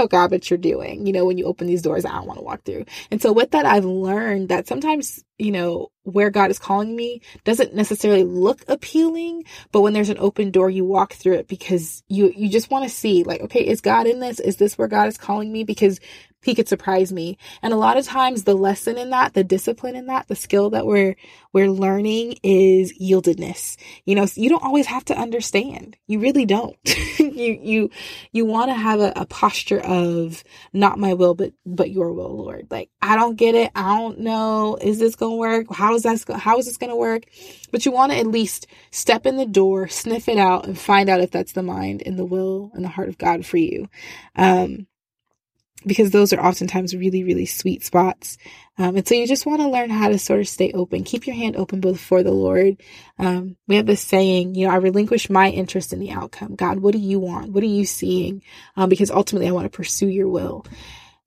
know 0.02 0.08
God 0.08 0.50
you're 0.50 0.58
doing, 0.58 1.06
you 1.06 1.12
know, 1.12 1.24
when 1.24 1.38
you 1.38 1.44
open 1.46 1.66
these 1.66 1.82
doors 1.82 2.04
I 2.04 2.12
don't 2.12 2.26
want 2.26 2.38
to 2.38 2.44
walk 2.44 2.64
through. 2.64 2.84
And 3.10 3.22
so 3.22 3.32
with 3.32 3.52
that, 3.52 3.66
I've 3.66 3.84
learned 3.84 4.48
that 4.48 4.66
sometimes, 4.66 5.24
you 5.38 5.52
know, 5.52 5.90
where 6.04 6.30
God 6.30 6.50
is 6.50 6.58
calling 6.58 6.94
me 6.96 7.22
doesn't 7.44 7.74
necessarily 7.74 8.24
look 8.24 8.64
appealing, 8.68 9.44
but 9.70 9.82
when 9.82 9.92
there's 9.92 10.08
an 10.08 10.18
open 10.18 10.50
door, 10.50 10.70
you 10.70 10.84
walk 10.84 11.12
through 11.14 11.34
it 11.34 11.48
because 11.48 12.02
you, 12.08 12.32
you 12.36 12.48
just 12.48 12.70
want 12.70 12.84
to 12.84 12.90
see 12.90 13.22
like, 13.24 13.40
okay, 13.42 13.66
is 13.66 13.80
God 13.80 14.06
in 14.06 14.20
this? 14.20 14.40
Is 14.40 14.56
this 14.56 14.76
where 14.76 14.88
God 14.88 15.08
is 15.08 15.16
calling 15.18 15.52
me? 15.52 15.64
Because 15.64 16.00
he 16.42 16.54
could 16.54 16.68
surprise 16.68 17.12
me. 17.12 17.38
And 17.62 17.72
a 17.72 17.76
lot 17.76 17.96
of 17.96 18.04
times 18.04 18.44
the 18.44 18.54
lesson 18.54 18.98
in 18.98 19.10
that, 19.10 19.34
the 19.34 19.44
discipline 19.44 19.96
in 19.96 20.06
that, 20.06 20.28
the 20.28 20.34
skill 20.34 20.70
that 20.70 20.86
we're, 20.86 21.16
we're 21.52 21.70
learning 21.70 22.38
is 22.42 22.92
yieldedness. 22.98 23.76
You 24.04 24.16
know, 24.16 24.26
you 24.34 24.48
don't 24.48 24.62
always 24.62 24.86
have 24.86 25.04
to 25.06 25.16
understand. 25.16 25.96
You 26.06 26.18
really 26.18 26.44
don't. 26.44 26.76
you, 27.18 27.58
you, 27.62 27.90
you 28.32 28.44
want 28.44 28.70
to 28.70 28.74
have 28.74 29.00
a, 29.00 29.12
a, 29.16 29.26
posture 29.32 29.80
of 29.80 30.44
not 30.72 30.98
my 30.98 31.14
will, 31.14 31.34
but, 31.34 31.52
but 31.64 31.90
your 31.90 32.12
will, 32.12 32.36
Lord. 32.36 32.66
Like, 32.70 32.90
I 33.00 33.16
don't 33.16 33.36
get 33.36 33.54
it. 33.54 33.70
I 33.74 33.96
don't 33.96 34.20
know. 34.20 34.76
Is 34.80 34.98
this 34.98 35.14
going 35.14 35.32
to 35.32 35.38
work? 35.38 35.66
How 35.72 35.94
is 35.94 36.02
that, 36.02 36.22
how 36.36 36.58
is 36.58 36.66
this 36.66 36.76
going 36.76 36.90
to 36.90 36.96
work? 36.96 37.24
But 37.70 37.86
you 37.86 37.92
want 37.92 38.12
to 38.12 38.18
at 38.18 38.26
least 38.26 38.66
step 38.90 39.26
in 39.26 39.36
the 39.36 39.46
door, 39.46 39.88
sniff 39.88 40.28
it 40.28 40.38
out 40.38 40.66
and 40.66 40.78
find 40.78 41.08
out 41.08 41.20
if 41.20 41.30
that's 41.30 41.52
the 41.52 41.62
mind 41.62 42.02
and 42.04 42.18
the 42.18 42.24
will 42.24 42.70
and 42.74 42.84
the 42.84 42.88
heart 42.88 43.08
of 43.08 43.18
God 43.18 43.46
for 43.46 43.56
you. 43.56 43.88
Um, 44.36 44.86
because 45.86 46.10
those 46.10 46.32
are 46.32 46.40
oftentimes 46.40 46.94
really, 46.94 47.24
really 47.24 47.46
sweet 47.46 47.84
spots. 47.84 48.38
Um, 48.78 48.96
and 48.96 49.06
so 49.06 49.14
you 49.14 49.26
just 49.26 49.46
want 49.46 49.60
to 49.60 49.68
learn 49.68 49.90
how 49.90 50.08
to 50.08 50.18
sort 50.18 50.40
of 50.40 50.48
stay 50.48 50.72
open. 50.72 51.04
Keep 51.04 51.26
your 51.26 51.36
hand 51.36 51.56
open 51.56 51.80
before 51.80 52.22
the 52.22 52.32
Lord. 52.32 52.82
Um, 53.18 53.56
we 53.68 53.76
have 53.76 53.86
this 53.86 54.00
saying, 54.00 54.54
you 54.54 54.66
know, 54.66 54.72
I 54.72 54.76
relinquish 54.76 55.28
my 55.28 55.50
interest 55.50 55.92
in 55.92 55.98
the 55.98 56.10
outcome. 56.10 56.54
God, 56.54 56.80
what 56.80 56.92
do 56.92 56.98
you 56.98 57.18
want? 57.18 57.52
What 57.52 57.62
are 57.62 57.66
you 57.66 57.84
seeing? 57.84 58.42
Um, 58.76 58.88
because 58.88 59.10
ultimately 59.10 59.48
I 59.48 59.52
want 59.52 59.70
to 59.70 59.76
pursue 59.76 60.08
your 60.08 60.28
will. 60.28 60.64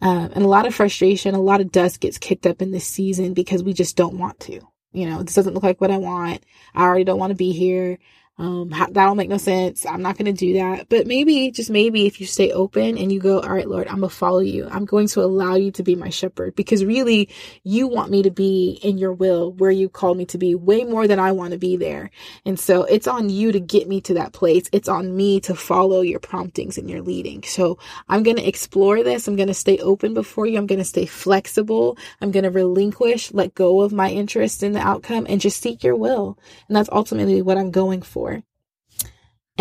Um, 0.02 0.32
and 0.34 0.44
a 0.44 0.48
lot 0.48 0.68
of 0.68 0.76
frustration, 0.76 1.36
a 1.36 1.40
lot 1.40 1.62
of 1.62 1.72
dust 1.72 2.00
gets 2.00 2.18
kicked 2.18 2.46
up 2.46 2.62
in 2.62 2.72
this 2.72 2.88
season 2.88 3.34
because 3.34 3.64
we 3.64 3.74
just 3.74 3.96
don't 3.96 4.18
want 4.18 4.40
to. 4.42 4.60
You 4.92 5.10
know, 5.10 5.24
this 5.24 5.36
doesn't 5.36 5.54
look 5.54 5.64
like 5.64 5.82
what 5.82 5.92
I 5.92 5.98
want. 5.98 6.44
I 6.74 6.84
already 6.84 7.04
don't 7.04 7.20
want 7.20 7.32
to 7.32 7.36
be 7.36 7.52
here. 7.52 8.00
Um, 8.38 8.70
that'll 8.92 9.16
make 9.16 9.30
no 9.30 9.38
sense. 9.38 9.86
I'm 9.86 10.02
not 10.02 10.18
going 10.18 10.26
to 10.26 10.34
do 10.34 10.54
that. 10.56 10.90
But 10.90 11.08
maybe, 11.08 11.52
just 11.52 11.70
maybe, 11.70 12.06
if 12.06 12.20
you 12.20 12.28
stay 12.28 12.52
open 12.52 12.98
and 12.98 13.10
you 13.10 13.20
go, 13.20 13.40
all 13.40 13.50
right, 13.50 13.68
Lord, 13.68 13.88
I'm 13.88 14.00
going 14.00 14.10
to 14.10 14.16
follow 14.16 14.40
you. 14.40 14.68
I'm 14.70 14.84
going 14.84 15.08
to 15.10 15.22
allow 15.22 15.56
you 15.56 15.72
to 15.72 15.84
be 15.84 15.96
my 15.96 16.10
shepherd 16.10 16.54
because 16.56 16.84
really 16.84 17.30
you 17.64 17.88
want 17.88 18.12
me 18.12 18.24
to 18.24 18.32
be 18.32 18.78
in 18.84 18.98
your 18.98 19.14
will 19.14 19.54
where 19.54 19.72
you 19.72 19.88
called 19.88 20.18
me 20.18 20.26
to 20.26 20.38
be 20.38 20.54
way 20.54 20.84
more 20.84 21.08
than 21.08 21.18
I 21.18 21.32
want 21.32 21.52
to 21.52 21.58
be 21.58 21.78
there. 21.78 22.12
And 22.46 22.60
so 22.60 22.84
it's 22.84 23.08
on 23.08 23.30
you 23.30 23.54
to 23.54 23.60
get 23.62 23.88
me 23.88 24.02
to 24.02 24.16
that 24.16 24.34
place. 24.34 24.66
It's 24.74 24.90
on 24.90 25.16
me 25.16 25.40
to 25.42 25.56
follow 25.56 26.02
your 26.02 26.20
promptings 26.20 26.78
and 26.78 26.90
your 26.90 27.02
leading. 27.02 27.42
So 27.44 27.80
I'm 28.10 28.24
going 28.24 28.38
to 28.38 28.48
explore 28.48 29.02
this. 29.02 29.30
I'm 29.30 29.38
going 29.38 29.48
to 29.48 29.54
stay 29.54 29.78
open 29.78 30.14
before 30.14 30.46
you. 30.46 30.58
I'm 30.58 30.68
going 30.68 30.80
to 30.80 30.86
stay 30.86 31.06
flexible. 31.06 31.98
I'm 32.20 32.32
going 32.32 32.44
to 32.44 32.52
relinquish, 32.52 33.34
let 33.34 33.56
go 33.56 33.82
of 33.82 33.94
my 33.94 34.10
interest 34.10 34.62
in 34.62 34.74
the 34.74 34.82
outcome 34.82 35.26
and 35.30 35.40
just 35.40 35.62
seek 35.62 35.86
your 35.86 35.96
will. 35.96 36.38
And 36.68 36.76
that's 36.76 36.90
ultimately 36.92 37.42
what 37.42 37.58
I'm 37.58 37.72
going 37.72 38.02
for 38.02 38.25
for. 38.25 38.25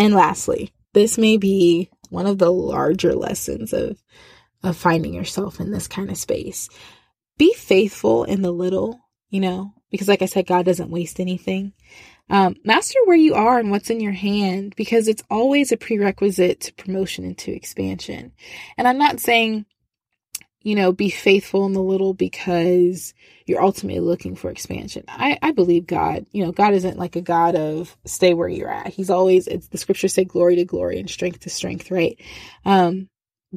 And 0.05 0.13
lastly, 0.13 0.71
this 0.93 1.17
may 1.17 1.37
be 1.37 1.89
one 2.11 2.27
of 2.27 2.37
the 2.37 2.51
larger 2.51 3.15
lessons 3.15 3.73
of, 3.73 3.97
of 4.61 4.77
finding 4.77 5.15
yourself 5.15 5.59
in 5.59 5.71
this 5.71 5.87
kind 5.87 6.11
of 6.11 6.17
space. 6.17 6.69
Be 7.39 7.55
faithful 7.55 8.23
in 8.23 8.43
the 8.43 8.51
little, 8.51 8.99
you 9.31 9.39
know, 9.39 9.73
because 9.89 10.07
like 10.07 10.21
I 10.21 10.27
said, 10.27 10.45
God 10.45 10.63
doesn't 10.63 10.91
waste 10.91 11.19
anything. 11.19 11.73
Um, 12.29 12.55
master 12.63 12.99
where 13.05 13.17
you 13.17 13.33
are 13.33 13.57
and 13.57 13.71
what's 13.71 13.89
in 13.89 13.99
your 13.99 14.11
hand 14.11 14.75
because 14.75 15.07
it's 15.07 15.23
always 15.31 15.71
a 15.71 15.77
prerequisite 15.77 16.61
to 16.61 16.73
promotion 16.75 17.25
and 17.25 17.37
to 17.39 17.51
expansion. 17.51 18.31
And 18.77 18.87
I'm 18.87 18.99
not 18.99 19.19
saying 19.19 19.65
you 20.65 20.73
know, 20.73 20.91
be 20.91 21.11
faithful 21.11 21.67
in 21.67 21.73
the 21.73 21.81
little 21.81 22.15
because 22.15 23.13
you're 23.45 23.61
ultimately 23.61 23.99
looking 23.99 24.35
for 24.35 24.49
expansion. 24.49 25.03
I, 25.07 25.37
I 25.43 25.51
believe 25.51 25.85
God, 25.85 26.25
you 26.31 26.43
know, 26.43 26.51
God 26.51 26.73
isn't 26.73 26.97
like 26.97 27.15
a 27.15 27.21
God 27.21 27.55
of 27.55 27.95
stay 28.03 28.33
where 28.33 28.49
you're 28.49 28.71
at. 28.71 28.87
He's 28.87 29.11
always, 29.11 29.45
it's 29.45 29.67
the 29.67 29.77
scriptures 29.77 30.15
say 30.15 30.23
glory 30.23 30.55
to 30.55 30.65
glory 30.65 30.99
and 30.99 31.07
strength 31.07 31.41
to 31.41 31.51
strength, 31.51 31.91
right? 31.91 32.19
Um, 32.65 33.09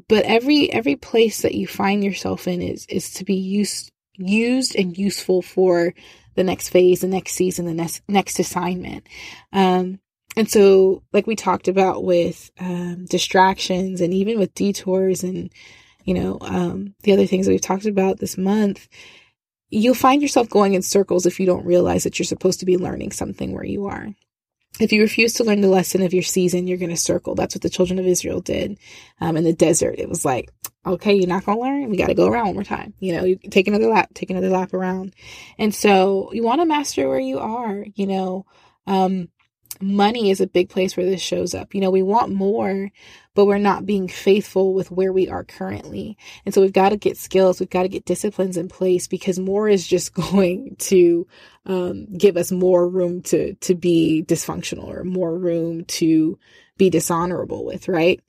but 0.07 0.27
every, 0.27 0.71
every 0.71 0.97
place 0.97 1.41
that 1.41 1.55
you 1.55 1.67
find 1.67 2.05
yourself 2.05 2.47
in 2.47 2.61
is, 2.61 2.85
is 2.91 3.15
to 3.15 3.25
be 3.25 3.37
used, 3.37 3.91
used 4.19 4.77
and 4.77 4.97
useful 4.97 5.41
for 5.41 5.95
the 6.35 6.45
next 6.45 6.69
phase, 6.69 7.01
the 7.01 7.09
next 7.09 7.33
season, 7.33 7.65
the 7.65 7.73
next, 7.73 8.03
next 8.07 8.39
assignment. 8.39 9.07
Um, 9.51 9.99
and 10.37 10.49
so, 10.49 11.03
like 11.15 11.27
we 11.27 11.37
talked 11.37 11.69
about 11.69 12.05
with 12.05 12.51
um, 12.61 13.07
distractions 13.07 14.03
and 14.03 14.13
even 14.13 14.39
with 14.39 14.55
detours 14.55 15.25
and 15.25 15.51
you 16.09 16.15
know, 16.15 16.39
um, 16.41 16.95
the 17.03 17.13
other 17.13 17.27
things 17.27 17.45
that 17.45 17.53
we've 17.53 17.61
talked 17.61 17.85
about 17.85 18.19
this 18.19 18.39
month, 18.39 18.89
you'll 19.69 19.93
find 19.93 20.23
yourself 20.23 20.49
going 20.49 20.73
in 20.73 20.81
circles 20.81 21.27
if 21.27 21.39
you 21.39 21.45
don't 21.45 21.67
realize 21.67 22.05
that 22.05 22.19
you're 22.19 22.25
supposed 22.25 22.61
to 22.61 22.67
be 22.67 22.79
learning 22.79 23.13
something 23.13 23.53
where 23.53 23.67
you 23.67 23.89
are. 23.89 24.09
If 24.81 24.91
you 24.91 25.03
refuse 25.03 25.35
to 25.35 25.45
learn 25.45 25.61
the 25.61 25.69
lesson 25.69 26.01
of 26.01 26.15
your 26.15 26.23
season, 26.23 26.67
you're 26.67 26.79
going 26.79 26.89
to 26.89 26.97
circle. 26.97 27.35
That's 27.35 27.55
what 27.55 27.61
the 27.61 27.69
children 27.69 27.99
of 27.99 28.07
Israel 28.07 28.41
did 28.41 28.79
um, 29.21 29.37
in 29.37 29.45
the 29.45 29.53
desert. 29.53 29.97
It 29.99 30.09
was 30.09 30.25
like, 30.25 30.51
okay, 30.87 31.13
you're 31.13 31.29
not 31.29 31.45
going 31.45 31.59
to 31.59 31.63
learn. 31.63 31.91
We 31.91 31.99
got 31.99 32.07
to 32.07 32.15
go 32.15 32.27
around 32.27 32.47
one 32.47 32.55
more 32.55 32.65
time. 32.65 32.95
You 33.01 33.15
know, 33.15 33.25
you 33.25 33.37
take 33.37 33.69
another 33.69 33.89
lap, 33.89 34.09
take 34.15 34.31
another 34.31 34.49
lap 34.49 34.73
around. 34.73 35.15
And 35.59 35.75
so 35.75 36.33
you 36.33 36.43
want 36.43 36.63
to 36.63 36.65
master 36.65 37.07
where 37.07 37.21
you 37.21 37.39
are, 37.39 37.85
you 37.97 38.07
know, 38.07 38.47
um, 38.87 39.29
money 39.81 40.31
is 40.31 40.41
a 40.41 40.47
big 40.47 40.69
place 40.69 40.97
where 40.97 41.07
this 41.07 41.21
shows 41.21 41.55
up. 41.55 41.75
You 41.75 41.81
know, 41.81 41.91
we 41.91 42.03
want 42.03 42.33
more, 42.33 42.91
but 43.35 43.47
we're 43.47 43.59
not 43.59 43.87
being 43.87 44.09
faithful 44.09 44.75
with 44.75 44.91
where 44.91 45.13
we 45.13 45.29
are 45.29 45.45
currently. 45.45 46.17
And 46.45 46.55
so 46.55 46.61
we've 46.61 46.73
got 46.73 46.91
to 46.91 46.97
get 46.97 47.17
skills, 47.17 47.61
we've 47.61 47.71
got 47.71 47.83
to 47.83 47.89
get 47.89 48.05
disciplines 48.05 48.57
in 48.57 48.69
place 48.69 49.07
because 49.07 49.39
more 49.39 49.69
is 49.69 49.87
just 49.87 50.13
going 50.33 50.77
to 50.81 51.27
um, 51.67 52.07
give 52.17 52.37
us 52.37 52.51
more 52.51 52.89
room 52.89 53.23
to 53.23 53.55
to 53.55 53.75
be 53.75 54.25
dysfunctional 54.27 54.85
or 54.85 55.05
more 55.05 55.37
room 55.37 55.85
to 55.85 56.39
be 56.79 56.91
dishonorable 56.91 57.65
with, 57.65 57.89
right? 57.89 58.21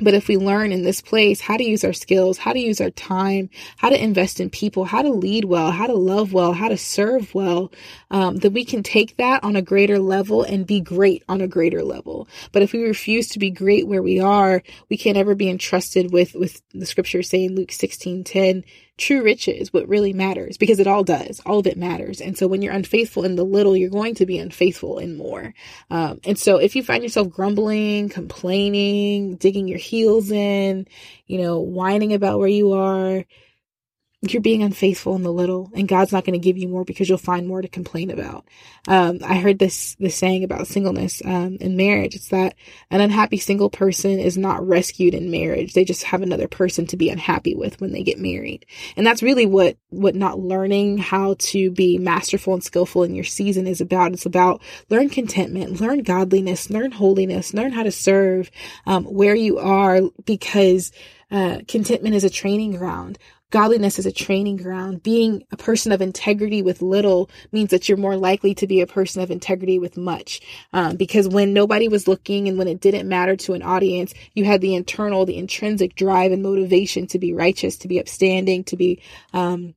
But 0.00 0.14
if 0.14 0.26
we 0.28 0.36
learn 0.36 0.72
in 0.72 0.82
this 0.82 1.00
place 1.00 1.40
how 1.40 1.56
to 1.56 1.64
use 1.64 1.84
our 1.84 1.92
skills, 1.92 2.38
how 2.38 2.52
to 2.52 2.58
use 2.58 2.80
our 2.80 2.90
time, 2.90 3.50
how 3.76 3.90
to 3.90 4.02
invest 4.02 4.40
in 4.40 4.50
people, 4.50 4.84
how 4.84 5.02
to 5.02 5.10
lead 5.10 5.44
well, 5.44 5.70
how 5.70 5.86
to 5.86 5.94
love 5.94 6.32
well, 6.32 6.52
how 6.52 6.68
to 6.68 6.76
serve 6.76 7.34
well, 7.34 7.70
um, 8.10 8.36
then 8.36 8.52
we 8.52 8.64
can 8.64 8.82
take 8.82 9.16
that 9.18 9.44
on 9.44 9.56
a 9.56 9.62
greater 9.62 9.98
level 9.98 10.42
and 10.42 10.66
be 10.66 10.80
great 10.80 11.22
on 11.28 11.40
a 11.40 11.46
greater 11.46 11.84
level. 11.84 12.28
But 12.50 12.62
if 12.62 12.72
we 12.72 12.82
refuse 12.82 13.28
to 13.28 13.38
be 13.38 13.50
great 13.50 13.86
where 13.86 14.02
we 14.02 14.20
are, 14.20 14.62
we 14.88 14.96
can't 14.96 15.16
ever 15.16 15.34
be 15.34 15.48
entrusted 15.48 16.12
with, 16.12 16.34
with 16.34 16.60
the 16.72 16.86
scripture 16.86 17.22
saying 17.22 17.54
Luke 17.54 17.72
16, 17.72 18.24
10, 18.24 18.64
true 18.96 19.22
riches, 19.22 19.72
what 19.72 19.88
really 19.88 20.12
matters, 20.12 20.56
because 20.56 20.78
it 20.78 20.86
all 20.86 21.02
does. 21.02 21.40
All 21.44 21.58
of 21.58 21.66
it 21.66 21.76
matters. 21.76 22.20
And 22.20 22.38
so 22.38 22.46
when 22.46 22.62
you're 22.62 22.72
unfaithful 22.72 23.24
in 23.24 23.36
the 23.36 23.44
little, 23.44 23.76
you're 23.76 23.90
going 23.90 24.14
to 24.16 24.26
be 24.26 24.38
unfaithful 24.38 24.98
in 24.98 25.16
more. 25.16 25.52
Um, 25.90 26.20
and 26.24 26.38
so 26.38 26.58
if 26.58 26.76
you 26.76 26.82
find 26.82 27.02
yourself 27.02 27.28
grumbling, 27.28 28.08
complaining, 28.08 29.36
digging 29.36 29.66
your 29.66 29.78
heels 29.78 30.30
in, 30.30 30.86
you 31.26 31.42
know, 31.42 31.60
whining 31.60 32.12
about 32.12 32.38
where 32.38 32.48
you 32.48 32.72
are, 32.72 33.24
you're 34.32 34.42
being 34.42 34.62
unfaithful 34.62 35.14
in 35.16 35.22
the 35.22 35.32
little 35.32 35.70
and 35.74 35.88
God's 35.88 36.12
not 36.12 36.24
going 36.24 36.38
to 36.38 36.44
give 36.44 36.56
you 36.56 36.68
more 36.68 36.84
because 36.84 37.08
you'll 37.08 37.18
find 37.18 37.46
more 37.46 37.60
to 37.60 37.68
complain 37.68 38.10
about. 38.10 38.46
Um, 38.86 39.18
I 39.24 39.36
heard 39.36 39.58
this, 39.58 39.96
this 39.98 40.16
saying 40.16 40.44
about 40.44 40.66
singleness, 40.66 41.20
um, 41.24 41.56
in 41.60 41.76
marriage. 41.76 42.14
It's 42.14 42.28
that 42.28 42.54
an 42.90 43.00
unhappy 43.00 43.38
single 43.38 43.70
person 43.70 44.18
is 44.18 44.38
not 44.38 44.66
rescued 44.66 45.14
in 45.14 45.30
marriage. 45.30 45.72
They 45.72 45.84
just 45.84 46.04
have 46.04 46.22
another 46.22 46.48
person 46.48 46.86
to 46.88 46.96
be 46.96 47.10
unhappy 47.10 47.54
with 47.54 47.80
when 47.80 47.92
they 47.92 48.02
get 48.02 48.18
married. 48.18 48.66
And 48.96 49.06
that's 49.06 49.22
really 49.22 49.46
what, 49.46 49.76
what 49.90 50.14
not 50.14 50.38
learning 50.38 50.98
how 50.98 51.36
to 51.38 51.70
be 51.70 51.98
masterful 51.98 52.54
and 52.54 52.62
skillful 52.62 53.02
in 53.02 53.14
your 53.14 53.24
season 53.24 53.66
is 53.66 53.80
about. 53.80 54.12
It's 54.12 54.26
about 54.26 54.62
learn 54.90 55.08
contentment, 55.08 55.80
learn 55.80 56.02
godliness, 56.02 56.70
learn 56.70 56.92
holiness, 56.92 57.52
learn 57.52 57.72
how 57.72 57.82
to 57.82 57.92
serve, 57.92 58.50
um, 58.86 59.04
where 59.04 59.34
you 59.34 59.58
are 59.58 60.00
because 60.24 60.92
uh, 61.30 61.60
contentment 61.66 62.14
is 62.14 62.24
a 62.24 62.30
training 62.30 62.76
ground. 62.76 63.18
Godliness 63.54 64.00
is 64.00 64.06
a 64.06 64.10
training 64.10 64.56
ground. 64.56 65.04
Being 65.04 65.44
a 65.52 65.56
person 65.56 65.92
of 65.92 66.02
integrity 66.02 66.60
with 66.60 66.82
little 66.82 67.30
means 67.52 67.70
that 67.70 67.88
you're 67.88 67.96
more 67.96 68.16
likely 68.16 68.52
to 68.56 68.66
be 68.66 68.80
a 68.80 68.86
person 68.88 69.22
of 69.22 69.30
integrity 69.30 69.78
with 69.78 69.96
much. 69.96 70.40
Um, 70.72 70.96
because 70.96 71.28
when 71.28 71.52
nobody 71.52 71.86
was 71.86 72.08
looking 72.08 72.48
and 72.48 72.58
when 72.58 72.66
it 72.66 72.80
didn't 72.80 73.08
matter 73.08 73.36
to 73.36 73.52
an 73.52 73.62
audience, 73.62 74.12
you 74.32 74.44
had 74.44 74.60
the 74.60 74.74
internal, 74.74 75.24
the 75.24 75.36
intrinsic 75.36 75.94
drive 75.94 76.32
and 76.32 76.42
motivation 76.42 77.06
to 77.06 77.20
be 77.20 77.32
righteous, 77.32 77.76
to 77.76 77.86
be 77.86 78.00
upstanding, 78.00 78.64
to 78.64 78.76
be 78.76 79.00
um, 79.32 79.76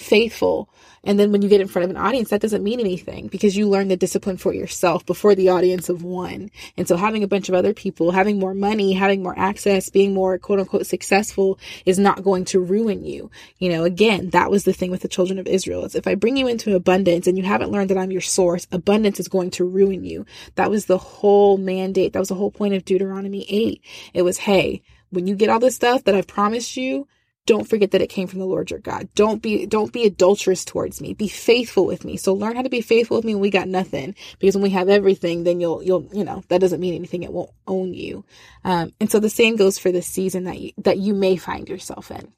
faithful. 0.00 0.68
And 1.04 1.18
then 1.18 1.32
when 1.32 1.42
you 1.42 1.48
get 1.48 1.60
in 1.60 1.68
front 1.68 1.84
of 1.84 1.90
an 1.90 1.96
audience, 1.96 2.30
that 2.30 2.40
doesn't 2.40 2.62
mean 2.62 2.80
anything 2.80 3.28
because 3.28 3.56
you 3.56 3.68
learn 3.68 3.88
the 3.88 3.96
discipline 3.96 4.36
for 4.36 4.52
yourself 4.52 5.06
before 5.06 5.34
the 5.34 5.48
audience 5.48 5.88
of 5.88 6.02
one. 6.02 6.50
And 6.76 6.86
so 6.86 6.96
having 6.96 7.22
a 7.22 7.28
bunch 7.28 7.48
of 7.48 7.54
other 7.54 7.72
people, 7.72 8.10
having 8.10 8.38
more 8.38 8.54
money, 8.54 8.92
having 8.92 9.22
more 9.22 9.38
access, 9.38 9.88
being 9.88 10.12
more 10.12 10.38
quote 10.38 10.60
unquote 10.60 10.86
successful 10.86 11.58
is 11.86 11.98
not 11.98 12.22
going 12.22 12.44
to 12.46 12.60
ruin 12.60 13.04
you. 13.04 13.30
You 13.58 13.70
know, 13.70 13.84
again, 13.84 14.30
that 14.30 14.50
was 14.50 14.64
the 14.64 14.72
thing 14.72 14.90
with 14.90 15.02
the 15.02 15.08
children 15.08 15.38
of 15.38 15.46
Israel. 15.46 15.84
Is 15.84 15.94
if 15.94 16.06
I 16.06 16.14
bring 16.14 16.36
you 16.36 16.46
into 16.46 16.74
abundance 16.74 17.26
and 17.26 17.38
you 17.38 17.44
haven't 17.44 17.70
learned 17.70 17.90
that 17.90 17.98
I'm 17.98 18.12
your 18.12 18.20
source, 18.20 18.66
abundance 18.72 19.20
is 19.20 19.28
going 19.28 19.50
to 19.52 19.64
ruin 19.64 20.04
you. 20.04 20.26
That 20.56 20.70
was 20.70 20.86
the 20.86 20.98
whole 20.98 21.56
mandate. 21.56 22.12
That 22.12 22.20
was 22.20 22.28
the 22.28 22.34
whole 22.34 22.50
point 22.50 22.74
of 22.74 22.84
Deuteronomy 22.84 23.46
8. 23.48 23.82
It 24.14 24.22
was, 24.22 24.38
hey, 24.38 24.82
when 25.10 25.26
you 25.26 25.34
get 25.34 25.50
all 25.50 25.60
this 25.60 25.76
stuff 25.76 26.04
that 26.04 26.14
I've 26.14 26.26
promised 26.26 26.76
you, 26.76 27.06
don't 27.46 27.68
forget 27.68 27.90
that 27.90 28.02
it 28.02 28.08
came 28.10 28.26
from 28.28 28.38
the 28.38 28.46
Lord 28.46 28.70
your 28.70 28.80
God. 28.80 29.08
Don't 29.14 29.42
be 29.42 29.66
don't 29.66 29.92
be 29.92 30.04
adulterous 30.04 30.64
towards 30.64 31.00
me. 31.00 31.14
Be 31.14 31.28
faithful 31.28 31.86
with 31.86 32.04
me. 32.04 32.16
So 32.16 32.34
learn 32.34 32.56
how 32.56 32.62
to 32.62 32.68
be 32.68 32.80
faithful 32.80 33.16
with 33.16 33.24
me 33.24 33.34
when 33.34 33.42
we 33.42 33.50
got 33.50 33.68
nothing. 33.68 34.14
Because 34.38 34.54
when 34.54 34.62
we 34.62 34.70
have 34.70 34.88
everything, 34.88 35.44
then 35.44 35.60
you'll 35.60 35.82
you'll 35.82 36.08
you 36.12 36.24
know 36.24 36.44
that 36.48 36.60
doesn't 36.60 36.80
mean 36.80 36.94
anything. 36.94 37.22
It 37.22 37.32
won't 37.32 37.50
own 37.66 37.94
you. 37.94 38.24
Um, 38.64 38.92
and 39.00 39.10
so 39.10 39.20
the 39.20 39.30
same 39.30 39.56
goes 39.56 39.78
for 39.78 39.90
the 39.90 40.02
season 40.02 40.44
that 40.44 40.60
you 40.60 40.72
that 40.78 40.98
you 40.98 41.14
may 41.14 41.36
find 41.36 41.68
yourself 41.68 42.10
in. 42.10 42.32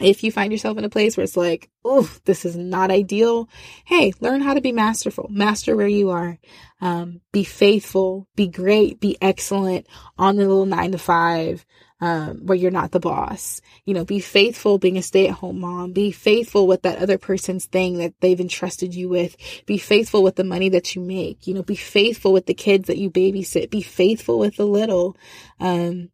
If 0.00 0.24
you 0.24 0.32
find 0.32 0.50
yourself 0.50 0.78
in 0.78 0.84
a 0.84 0.88
place 0.88 1.16
where 1.16 1.24
it's 1.24 1.36
like, 1.36 1.68
oh, 1.84 2.10
this 2.24 2.46
is 2.46 2.56
not 2.56 2.90
ideal, 2.90 3.50
hey, 3.84 4.14
learn 4.20 4.40
how 4.40 4.54
to 4.54 4.62
be 4.62 4.72
masterful. 4.72 5.28
Master 5.30 5.76
where 5.76 5.86
you 5.86 6.08
are. 6.08 6.38
Um, 6.80 7.20
be 7.32 7.44
faithful. 7.44 8.26
Be 8.34 8.48
great. 8.48 8.98
Be 8.98 9.18
excellent 9.20 9.86
on 10.16 10.36
the 10.36 10.46
little 10.46 10.64
nine 10.64 10.92
to 10.92 10.98
five 10.98 11.66
um, 12.00 12.46
where 12.46 12.56
you're 12.56 12.70
not 12.70 12.92
the 12.92 13.00
boss. 13.00 13.60
You 13.84 13.94
know, 13.94 14.04
be 14.04 14.20
faithful 14.20 14.78
being 14.78 14.96
a 14.96 15.02
stay 15.02 15.28
at 15.28 15.34
home 15.34 15.60
mom. 15.60 15.92
Be 15.92 16.12
faithful 16.12 16.66
with 16.66 16.82
that 16.82 16.98
other 16.98 17.18
person's 17.18 17.66
thing 17.66 17.98
that 17.98 18.14
they've 18.20 18.40
entrusted 18.40 18.94
you 18.94 19.08
with. 19.08 19.36
Be 19.66 19.78
faithful 19.78 20.22
with 20.22 20.36
the 20.36 20.44
money 20.44 20.68
that 20.70 20.94
you 20.94 21.02
make. 21.02 21.46
You 21.46 21.54
know, 21.54 21.62
be 21.62 21.76
faithful 21.76 22.32
with 22.32 22.46
the 22.46 22.54
kids 22.54 22.86
that 22.86 22.98
you 22.98 23.10
babysit. 23.10 23.70
Be 23.70 23.82
faithful 23.82 24.38
with 24.38 24.56
the 24.56 24.66
little. 24.66 25.16
Um, 25.58 26.10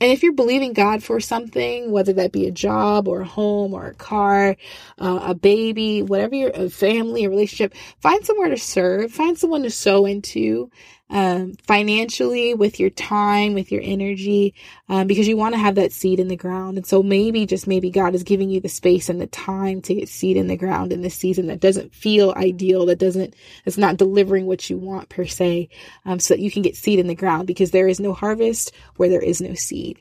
and 0.00 0.10
if 0.10 0.24
you're 0.24 0.32
believing 0.32 0.72
God 0.72 1.04
for 1.04 1.20
something, 1.20 1.92
whether 1.92 2.12
that 2.14 2.32
be 2.32 2.46
a 2.46 2.50
job 2.50 3.06
or 3.06 3.20
a 3.20 3.26
home 3.26 3.72
or 3.72 3.86
a 3.86 3.94
car, 3.94 4.56
uh, 4.98 5.20
a 5.22 5.34
baby, 5.34 6.02
whatever 6.02 6.34
your 6.34 6.50
a 6.50 6.68
family, 6.68 7.24
a 7.24 7.30
relationship, 7.30 7.74
find 8.00 8.24
somewhere 8.26 8.48
to 8.48 8.56
serve, 8.56 9.12
find 9.12 9.38
someone 9.38 9.62
to 9.62 9.70
sow 9.70 10.04
into. 10.04 10.70
Um, 11.10 11.54
financially, 11.66 12.54
with 12.54 12.80
your 12.80 12.90
time, 12.90 13.54
with 13.54 13.70
your 13.70 13.82
energy, 13.84 14.54
um, 14.88 15.06
because 15.06 15.28
you 15.28 15.36
want 15.36 15.54
to 15.54 15.60
have 15.60 15.74
that 15.74 15.92
seed 15.92 16.18
in 16.18 16.28
the 16.28 16.36
ground. 16.36 16.76
And 16.76 16.86
so 16.86 17.02
maybe, 17.02 17.46
just 17.46 17.66
maybe, 17.66 17.90
God 17.90 18.14
is 18.14 18.22
giving 18.22 18.50
you 18.50 18.60
the 18.60 18.68
space 18.68 19.08
and 19.08 19.20
the 19.20 19.26
time 19.26 19.82
to 19.82 19.94
get 19.94 20.08
seed 20.08 20.36
in 20.36 20.46
the 20.46 20.56
ground 20.56 20.92
in 20.92 21.02
this 21.02 21.14
season 21.14 21.46
that 21.48 21.60
doesn't 21.60 21.94
feel 21.94 22.32
ideal, 22.36 22.86
that 22.86 22.98
doesn't, 22.98 23.34
it's 23.64 23.78
not 23.78 23.96
delivering 23.96 24.46
what 24.46 24.68
you 24.70 24.78
want 24.78 25.08
per 25.08 25.26
se, 25.26 25.68
um, 26.04 26.18
so 26.18 26.34
that 26.34 26.40
you 26.40 26.50
can 26.50 26.62
get 26.62 26.76
seed 26.76 26.98
in 26.98 27.06
the 27.06 27.14
ground 27.14 27.46
because 27.46 27.70
there 27.70 27.88
is 27.88 28.00
no 28.00 28.12
harvest 28.12 28.72
where 28.96 29.08
there 29.08 29.22
is 29.22 29.40
no 29.40 29.54
seed. 29.54 30.00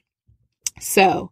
So, 0.80 1.32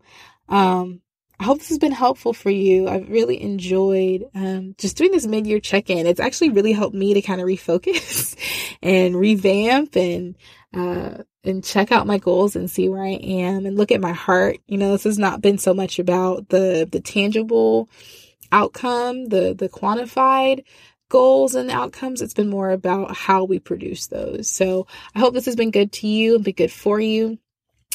um, 0.50 1.02
I 1.42 1.44
hope 1.44 1.58
this 1.58 1.70
has 1.70 1.80
been 1.80 1.92
helpful 1.92 2.34
for 2.34 2.52
you. 2.52 2.88
I've 2.88 3.10
really 3.10 3.42
enjoyed 3.42 4.26
um, 4.36 4.76
just 4.78 4.96
doing 4.96 5.10
this 5.10 5.26
mid 5.26 5.48
year 5.48 5.60
check 5.60 5.90
in. 5.90 6.06
It's 6.06 6.20
actually 6.20 6.52
really 6.52 6.72
helped 6.72 6.96
me 6.96 7.16
to 7.16 7.22
kind 7.24 7.42
of 7.42 7.48
refocus 7.48 8.36
and 8.84 9.16
revamp 9.16 9.96
and 9.96 10.36
uh, 10.72 11.24
and 11.44 11.64
check 11.64 11.92
out 11.92 12.06
my 12.06 12.20
goals 12.20 12.56
and 12.56 12.70
see 12.70 12.90
where 12.90 13.04
I 13.04 13.14
am 13.14 13.66
and 13.66 13.76
look 13.76 13.92
at 13.92 14.00
my 14.00 14.12
heart. 14.12 14.58
You 14.68 14.78
know, 14.78 14.92
this 14.92 15.06
has 15.06 15.18
not 15.18 15.42
been 15.42 15.58
so 15.58 15.74
much 15.74 15.98
about 15.98 16.50
the 16.50 16.88
the 16.92 17.02
tangible 17.02 17.90
outcome, 18.52 19.26
the 19.26 19.56
the 19.58 19.68
quantified 19.68 20.64
goals 21.10 21.56
and 21.56 21.72
outcomes. 21.72 22.22
It's 22.22 22.36
been 22.36 22.52
more 22.52 22.70
about 22.70 23.18
how 23.18 23.46
we 23.46 23.58
produce 23.58 24.06
those. 24.06 24.48
So 24.48 24.86
I 25.16 25.20
hope 25.20 25.34
this 25.34 25.46
has 25.46 25.56
been 25.56 25.72
good 25.72 25.92
to 25.94 26.08
you 26.08 26.36
and 26.36 26.44
be 26.44 26.54
good 26.54 26.72
for 26.72 27.00
you. 27.00 27.40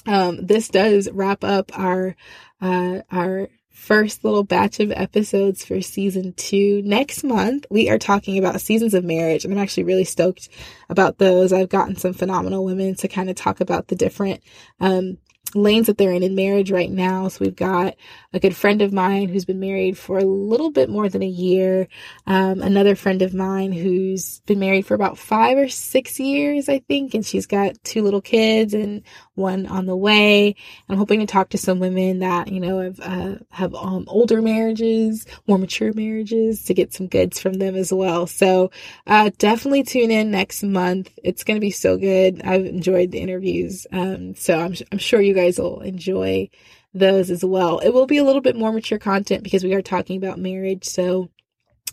Um, 0.06 0.46
this 0.46 0.68
does 0.68 1.10
wrap 1.10 1.44
up 1.44 1.76
our 1.78 2.16
uh, 2.60 3.00
our 3.10 3.48
first 3.70 4.24
little 4.24 4.42
batch 4.42 4.80
of 4.80 4.90
episodes 4.90 5.64
for 5.64 5.80
season 5.82 6.32
two. 6.32 6.82
Next 6.82 7.22
month, 7.22 7.66
we 7.70 7.90
are 7.90 7.98
talking 7.98 8.38
about 8.38 8.60
seasons 8.60 8.94
of 8.94 9.04
marriage, 9.04 9.44
and 9.44 9.52
I'm 9.52 9.60
actually 9.60 9.84
really 9.84 10.04
stoked 10.04 10.48
about 10.88 11.18
those. 11.18 11.52
I've 11.52 11.68
gotten 11.68 11.96
some 11.96 12.14
phenomenal 12.14 12.64
women 12.64 12.94
to 12.96 13.08
kind 13.08 13.28
of 13.28 13.36
talk 13.36 13.60
about 13.60 13.88
the 13.88 13.94
different 13.94 14.42
um, 14.80 15.18
lanes 15.56 15.86
that 15.86 15.98
they're 15.98 16.12
in 16.12 16.22
in 16.22 16.34
marriage 16.34 16.70
right 16.70 16.90
now. 16.90 17.28
So 17.28 17.44
we've 17.44 17.56
got 17.56 17.94
a 18.32 18.40
good 18.40 18.54
friend 18.54 18.82
of 18.82 18.92
mine 18.92 19.28
who's 19.28 19.44
been 19.44 19.60
married 19.60 19.96
for 19.96 20.18
a 20.18 20.24
little 20.24 20.70
bit 20.70 20.88
more 20.88 21.08
than 21.08 21.22
a 21.22 21.26
year. 21.26 21.88
Um, 22.26 22.60
another 22.60 22.94
friend 22.94 23.22
of 23.22 23.34
mine 23.34 23.72
who's 23.72 24.40
been 24.40 24.58
married 24.58 24.86
for 24.86 24.94
about 24.94 25.18
five 25.18 25.56
or 25.56 25.68
six 25.68 26.20
years, 26.20 26.68
I 26.68 26.80
think, 26.80 27.14
and 27.14 27.24
she's 27.24 27.46
got 27.46 27.82
two 27.82 28.02
little 28.02 28.20
kids 28.20 28.74
and 28.74 29.02
one 29.36 29.66
on 29.66 29.86
the 29.86 29.96
way. 29.96 30.54
I'm 30.88 30.96
hoping 30.96 31.20
to 31.20 31.26
talk 31.26 31.50
to 31.50 31.58
some 31.58 31.78
women 31.78 32.20
that 32.20 32.48
you 32.48 32.60
know 32.60 32.80
have 32.80 33.00
uh, 33.00 33.34
have 33.50 33.74
um, 33.74 34.04
older 34.08 34.42
marriages, 34.42 35.26
more 35.46 35.58
mature 35.58 35.92
marriages, 35.92 36.64
to 36.64 36.74
get 36.74 36.92
some 36.92 37.06
goods 37.06 37.40
from 37.40 37.54
them 37.54 37.76
as 37.76 37.92
well. 37.92 38.26
So 38.26 38.70
uh, 39.06 39.30
definitely 39.38 39.84
tune 39.84 40.10
in 40.10 40.30
next 40.30 40.62
month. 40.62 41.10
It's 41.22 41.44
going 41.44 41.56
to 41.56 41.60
be 41.60 41.70
so 41.70 41.96
good. 41.96 42.42
I've 42.42 42.66
enjoyed 42.66 43.12
the 43.12 43.20
interviews, 43.20 43.86
um, 43.92 44.34
so 44.34 44.58
I'm 44.58 44.74
I'm 44.92 44.98
sure 44.98 45.20
you 45.20 45.34
guys 45.46 45.58
will 45.58 45.80
enjoy 45.80 46.48
those 46.94 47.30
as 47.30 47.44
well. 47.44 47.78
It 47.78 47.90
will 47.90 48.06
be 48.06 48.18
a 48.18 48.24
little 48.24 48.40
bit 48.40 48.56
more 48.56 48.72
mature 48.72 48.98
content 48.98 49.42
because 49.42 49.64
we 49.64 49.74
are 49.74 49.82
talking 49.82 50.16
about 50.16 50.38
marriage. 50.38 50.84
So, 50.84 51.30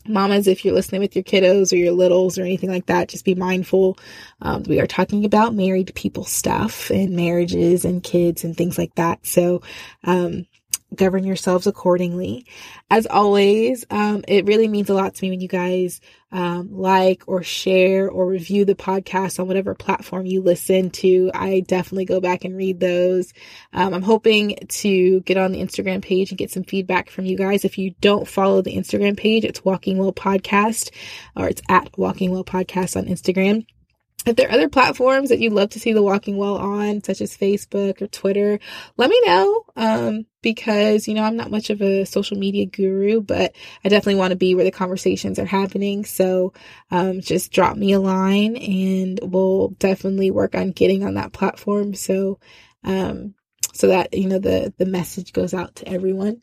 mamas, 0.08 0.48
if 0.48 0.64
you're 0.64 0.74
listening 0.74 1.02
with 1.02 1.16
your 1.16 1.24
kiddos 1.24 1.72
or 1.72 1.78
your 1.78 1.92
littles 1.92 2.38
or 2.38 2.44
anything 2.44 2.70
like 2.70 2.88
that, 2.88 3.10
just 3.10 3.26
be 3.26 3.36
mindful. 3.36 3.98
Um, 4.42 4.64
we 4.64 4.80
are 4.80 4.88
talking 4.88 5.26
about 5.26 5.56
married 5.56 5.94
people 5.96 6.26
stuff 6.26 6.90
and 6.90 7.16
marriages 7.16 7.86
and 7.86 8.04
kids 8.04 8.44
and 8.44 8.56
things 8.56 8.78
like 8.78 8.96
that. 8.96 9.26
So, 9.26 9.62
um, 10.04 10.46
govern 10.96 11.24
yourselves 11.24 11.68
accordingly. 11.68 12.46
As 12.90 13.06
always, 13.08 13.86
um, 13.90 14.24
it 14.28 14.46
really 14.46 14.68
means 14.68 14.90
a 14.90 14.94
lot 14.94 15.16
to 15.16 15.24
me 15.24 15.30
when 15.32 15.42
you 15.42 15.48
guys 15.48 16.02
um, 16.32 16.70
like 16.72 17.24
or 17.28 17.44
share 17.44 18.10
or 18.10 18.28
review 18.28 18.66
the 18.66 18.76
podcast 18.76 19.40
on 19.40 19.48
whatever 19.48 19.76
platform 19.76 20.26
you 20.26 20.42
listen 20.42 20.90
to. 20.90 21.30
I 21.34 21.60
definitely 21.62 22.06
go 22.06 22.20
back 22.20 22.44
and 22.44 22.58
read 22.58 22.80
those. 22.80 23.34
Um, 23.72 23.94
I'm 23.94 24.02
hoping 24.02 24.58
to 24.68 25.22
get 25.22 25.38
on 25.38 25.52
the 25.52 25.62
Instagram 25.62 26.02
page 26.02 26.32
and 26.32 26.38
get 26.38 26.52
some 26.52 26.64
feedback 26.64 27.10
from 27.10 27.26
you 27.26 27.38
guys. 27.38 27.66
If 27.66 27.78
you 27.78 27.94
don't 28.02 28.28
follow 28.28 28.62
the 28.62 28.76
Instagram 28.76 29.16
page, 29.16 29.46
it's 29.46 29.64
Walking 29.64 29.98
Well 29.98 30.14
Podcast 30.14 30.90
or 31.36 31.48
it's 31.48 31.62
at 31.70 31.98
Walking 31.98 32.32
Well 32.32 32.44
Podcast 32.44 32.98
on 32.98 33.06
Instagram. 33.06 33.66
If 34.26 34.38
there 34.38 34.48
are 34.48 34.54
other 34.54 34.70
platforms 34.70 35.30
that 35.30 35.40
you'd 35.40 35.54
love 35.54 35.72
to 35.72 35.80
see 35.80 35.92
the 35.92 36.02
Walking 36.02 36.38
Well 36.38 36.58
on, 36.58 37.04
such 37.04 37.20
as 37.20 37.38
Facebook 37.38 38.02
or 38.02 38.08
Twitter, 38.08 38.60
let 38.96 39.10
me 39.10 39.22
know. 39.26 39.66
Um, 39.76 40.26
because, 40.42 41.08
you 41.08 41.14
know, 41.14 41.24
I'm 41.24 41.36
not 41.36 41.52
much 41.52 41.70
of 41.70 41.82
a 41.82 42.06
social 42.06 42.38
media 42.38 42.66
guru, 42.66 43.22
but 43.22 43.56
I 43.84 43.90
definitely 43.90 44.16
want 44.16 44.32
to 44.32 44.38
be 44.38 44.56
where 44.56 44.66
the 44.66 44.72
conversations 44.72 45.40
are 45.40 45.46
happening. 45.46 46.06
So, 46.06 46.54
um, 46.92 47.22
just 47.22 47.52
drop 47.52 47.76
me 47.76 47.94
a 47.94 48.00
line 48.00 48.56
and 48.56 49.20
we'll 49.24 49.70
definitely 49.80 50.32
work 50.32 50.56
on 50.56 50.72
getting 50.72 51.04
on 51.04 51.16
that 51.16 51.34
platform. 51.34 51.94
So, 51.94 52.40
um, 52.84 53.36
so 53.74 53.88
that, 53.88 54.14
you 54.14 54.28
know, 54.28 54.40
the, 54.40 54.74
the 54.78 54.86
message 54.86 55.34
goes 55.34 55.54
out 55.54 55.76
to 55.78 55.88
everyone. 55.88 56.42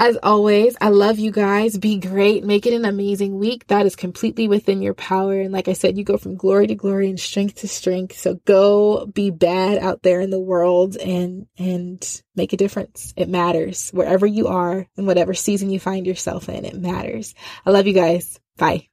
As 0.00 0.16
always, 0.22 0.76
I 0.80 0.90
love 0.90 1.18
you 1.18 1.32
guys. 1.32 1.76
Be 1.76 1.98
great. 1.98 2.44
Make 2.44 2.66
it 2.66 2.72
an 2.72 2.84
amazing 2.84 3.36
week. 3.36 3.66
That 3.66 3.84
is 3.84 3.96
completely 3.96 4.46
within 4.46 4.80
your 4.80 4.94
power. 4.94 5.40
And 5.40 5.52
like 5.52 5.66
I 5.66 5.72
said, 5.72 5.98
you 5.98 6.04
go 6.04 6.16
from 6.16 6.36
glory 6.36 6.68
to 6.68 6.76
glory 6.76 7.10
and 7.10 7.18
strength 7.18 7.56
to 7.56 7.68
strength. 7.68 8.16
So 8.16 8.34
go 8.44 9.06
be 9.06 9.30
bad 9.30 9.78
out 9.78 10.04
there 10.04 10.20
in 10.20 10.30
the 10.30 10.38
world 10.38 10.96
and, 10.96 11.48
and 11.58 12.22
make 12.36 12.52
a 12.52 12.56
difference. 12.56 13.12
It 13.16 13.28
matters 13.28 13.90
wherever 13.90 14.24
you 14.24 14.46
are 14.46 14.86
and 14.96 15.06
whatever 15.08 15.34
season 15.34 15.68
you 15.68 15.80
find 15.80 16.06
yourself 16.06 16.48
in. 16.48 16.64
It 16.64 16.76
matters. 16.76 17.34
I 17.66 17.70
love 17.70 17.88
you 17.88 17.94
guys. 17.94 18.38
Bye. 18.56 18.88